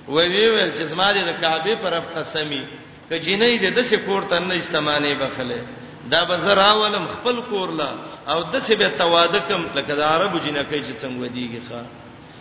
[0.09, 2.63] وای وی ویل چې زما د کعبه پر اف قسمی
[3.11, 5.61] ک جنې د دسه کور ته نه استمانه بخله
[6.11, 7.91] دا بزر اولم خپل کور لا
[8.29, 11.83] او دسه به توادکم لکه د عربو جنکې چې څنګه دیږي ښا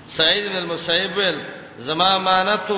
[0.07, 1.41] سعید بن المسیب ویل
[1.77, 2.71] زما امانت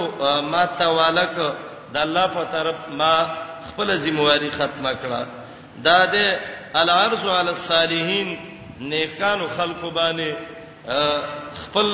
[0.52, 1.54] ما توالک
[1.94, 5.22] د الله په طرف ما خپل ذمہواری ختمه کړه
[5.88, 6.16] دا د
[6.82, 8.30] العرض علی الصالحین
[8.92, 10.30] نیکانو خلقو باندې
[11.62, 11.88] خپل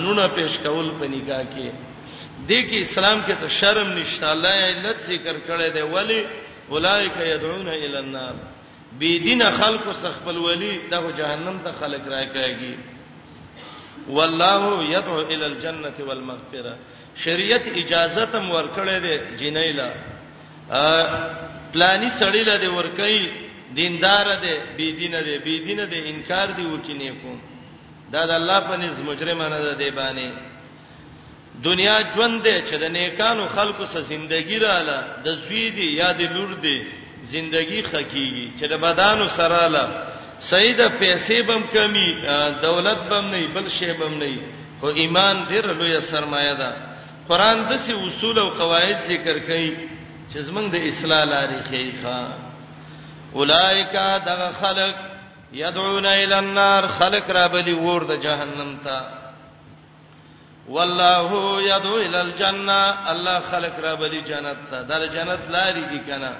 [0.00, 1.70] نونه پیش کول په نکاح کې
[2.48, 6.20] د کې اسلام کې ته شرم نشته الله علت ذکر کړی دی ولی
[6.76, 8.34] اولایک یدعون الی النار
[9.00, 12.74] بی دین خلق سخبل ولی د جهنم ته خلق راکایږي
[14.18, 16.74] والله یدعو الی الجنه والمغفره
[17.24, 19.90] شریعت اجازه تم ورکړې ده جنیلا
[20.70, 20.86] ا
[21.72, 23.28] پلاني سړی له دی ورکی
[23.76, 27.32] دیندار دی بی دین دی بی دین دی انکار دی وکینه کو
[28.12, 30.28] دا د الله په نس مجرمانه ده دی باندې
[31.64, 36.20] دنیا ژوند دی چې د نیکانو خلکو سره زندگی رااله د زوی دی یا د
[36.32, 36.78] لور دی
[37.24, 39.88] زندگی خکېږي چې د بدانو سره لاله
[40.40, 42.08] سید پیسې بم کمی
[42.62, 44.38] دولت بم نه بل شی بم نه
[44.80, 46.70] خو ایمان ډیر لوی سرمایه ده
[47.28, 49.97] قران د سی اصول او قواعد ذکر کړي
[50.32, 52.20] چې زمنګ د اصلاح لارې خېخه
[53.38, 53.94] اولایک
[54.26, 54.94] دغه خلق
[55.52, 59.00] يدعون الى النار خلق را بلی ور د جهنم ته
[60.68, 66.32] والله يدعو الى الجنه الله خلق را بلی جنت ته در جنت لارې دي کنه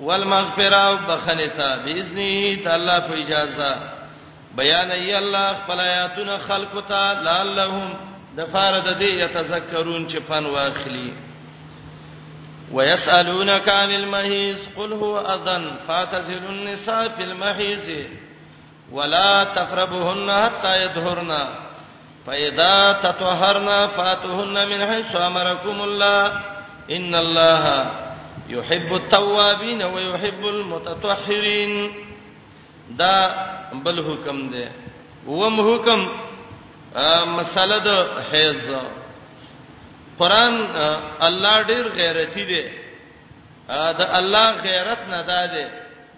[0.00, 3.76] والمغفرة بخنتا باذنه تعالی په اجازه
[4.56, 7.94] بیان ای الله خپل آیاتونه خلق ته لعلهم
[8.38, 11.12] دفاره د دې یتذکرون چې فن واخلي
[12.72, 18.06] ويسألونك عن المحيض قل هو أذى فاتزلوا النساء في المحيض
[18.92, 21.38] ولا تقربوهن حتى يطهرن
[22.26, 26.26] فإذا تطهرن فاتوهن من حيث أمركم الله
[26.90, 27.90] إن الله
[28.48, 31.92] يحب التوابين ويحب المتطهرين
[32.90, 33.32] دا
[33.84, 34.64] بل حکم دی
[35.26, 36.04] وم حکم
[37.36, 37.88] مسله د
[38.32, 38.70] حیض
[40.18, 40.54] قران
[41.22, 42.62] الله ډیر غیرتی دی
[43.68, 45.70] دا الله غیرت نه ده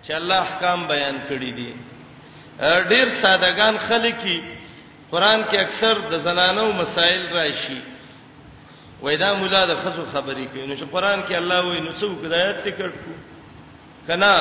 [0.06, 1.74] چې الله احکام بیان کړی دي
[2.88, 4.40] ډیر سادهګان خلکې
[5.12, 7.80] قران کې اکثر د زنانو مسائل راشي
[9.02, 12.64] وېدا مولا د خزو خبرې کوي نو چې قران کې الله وایي نو څو کدايت
[12.64, 13.12] تکړ کو
[14.08, 14.34] کنا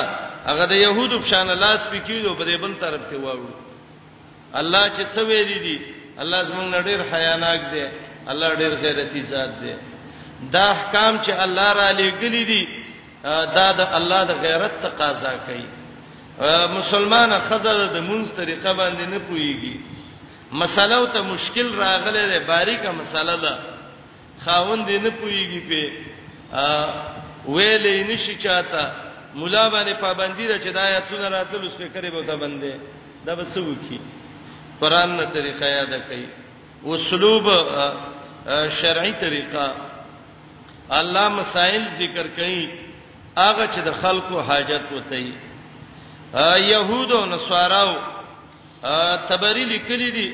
[0.46, 3.46] هغه د يهودو په شان الله سپکیږي په دې بل طرف ته وایو
[4.54, 5.80] الله چې څه ویلي دي
[6.18, 7.86] الله زمونږ نړۍ حیاناک دی
[8.28, 9.74] الله ډېر غیرتی ذات دی
[10.52, 12.68] دا احکام چې الله را لېګلې دي
[13.56, 15.66] دا د الله د غیرت تقاضا کوي
[16.78, 19.76] مسلمانه خزر د مونږ طریقه باندې نه پويږي
[20.52, 23.58] مسله ته مشکل راغله ده باریکه مسله ده
[24.44, 25.90] خاوند نه پويږي په
[27.48, 28.90] ویلې نشي چاته
[29.34, 32.74] مولا باندې پابندي ده چې دا آیاتونه راتل اوس فکرې به ته باندې
[33.26, 34.00] دا به څه وکی
[34.80, 36.24] قران نه طریقه یاد کړي
[36.86, 37.48] اسلوب
[38.68, 39.74] شرعي طریقه
[40.92, 42.70] الله مسائل ذکر کړي
[43.38, 45.32] هغه چې د خلکو حاجت وته
[46.34, 47.96] وي يهود او نصاراو
[49.28, 50.28] تبری لیکلي دي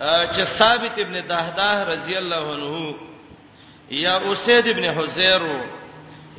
[0.00, 2.94] چې ثابت ابن دهداه رضی الله عنه
[3.90, 5.42] یا اسید ابن حذیر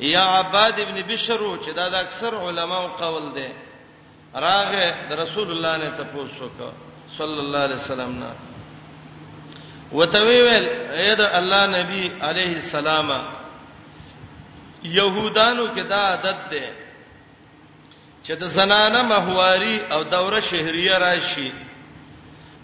[0.00, 3.48] یا عباد ابن بشر چې دا د اکثر علماو قول دی
[4.34, 8.30] راغه د رسول الله نه تاسو وکړه صلی الله علیه وسلم نه
[9.92, 13.08] وتوی ویل اې د الله نبی عليه السلام
[14.82, 16.66] يهودانو کې دا عادت ده
[18.24, 21.52] چې د زنانه مهواري او دوره شهريه راشي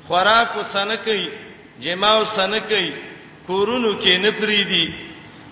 [0.09, 1.31] خوراک وسنکې
[1.87, 2.95] جما وسنکې
[3.47, 4.87] کورونو کې نه پریدي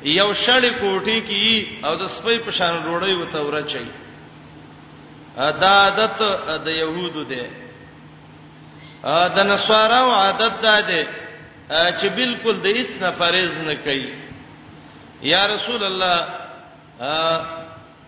[0.04, 3.86] یو شړې کوټي کې او د سپې پشان روړې وته ورچي
[5.64, 6.18] دا عادت
[6.64, 7.46] د يهودو ده
[9.04, 11.04] ا د نصارا عادت ده
[11.72, 14.14] چې بالکل د هیڅ نه فرض نه کوي
[15.28, 16.16] یا رسول الله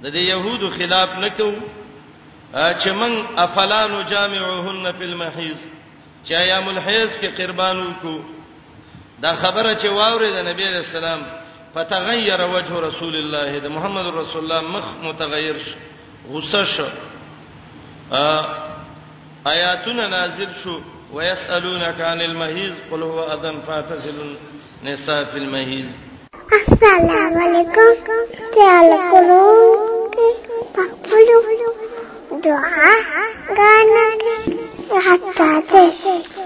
[0.02, 1.52] د دې يهودو خلاف نکو
[2.54, 5.58] چې من افلانو جامعهن فی المحیز
[6.24, 8.18] چې ایام الحیز کې قربانو کو
[9.20, 11.26] دا خبره چې واوري د نبی رسول الله
[11.74, 15.76] فتغیر وجه رسول الله د محمد رسول الله مخ متغیر شو
[16.34, 16.86] غصه شو
[19.54, 20.80] آیاتونه نازل شو
[21.14, 24.34] ويسالونك عن المهيز قل هو اذن فاعتزلوا
[24.82, 25.86] النساء في المهيز
[26.72, 28.02] السلام عليكم
[28.56, 30.14] تعال قلوب
[30.76, 33.02] بقلوب دعاء
[33.50, 34.24] غانك
[35.02, 36.44] حتى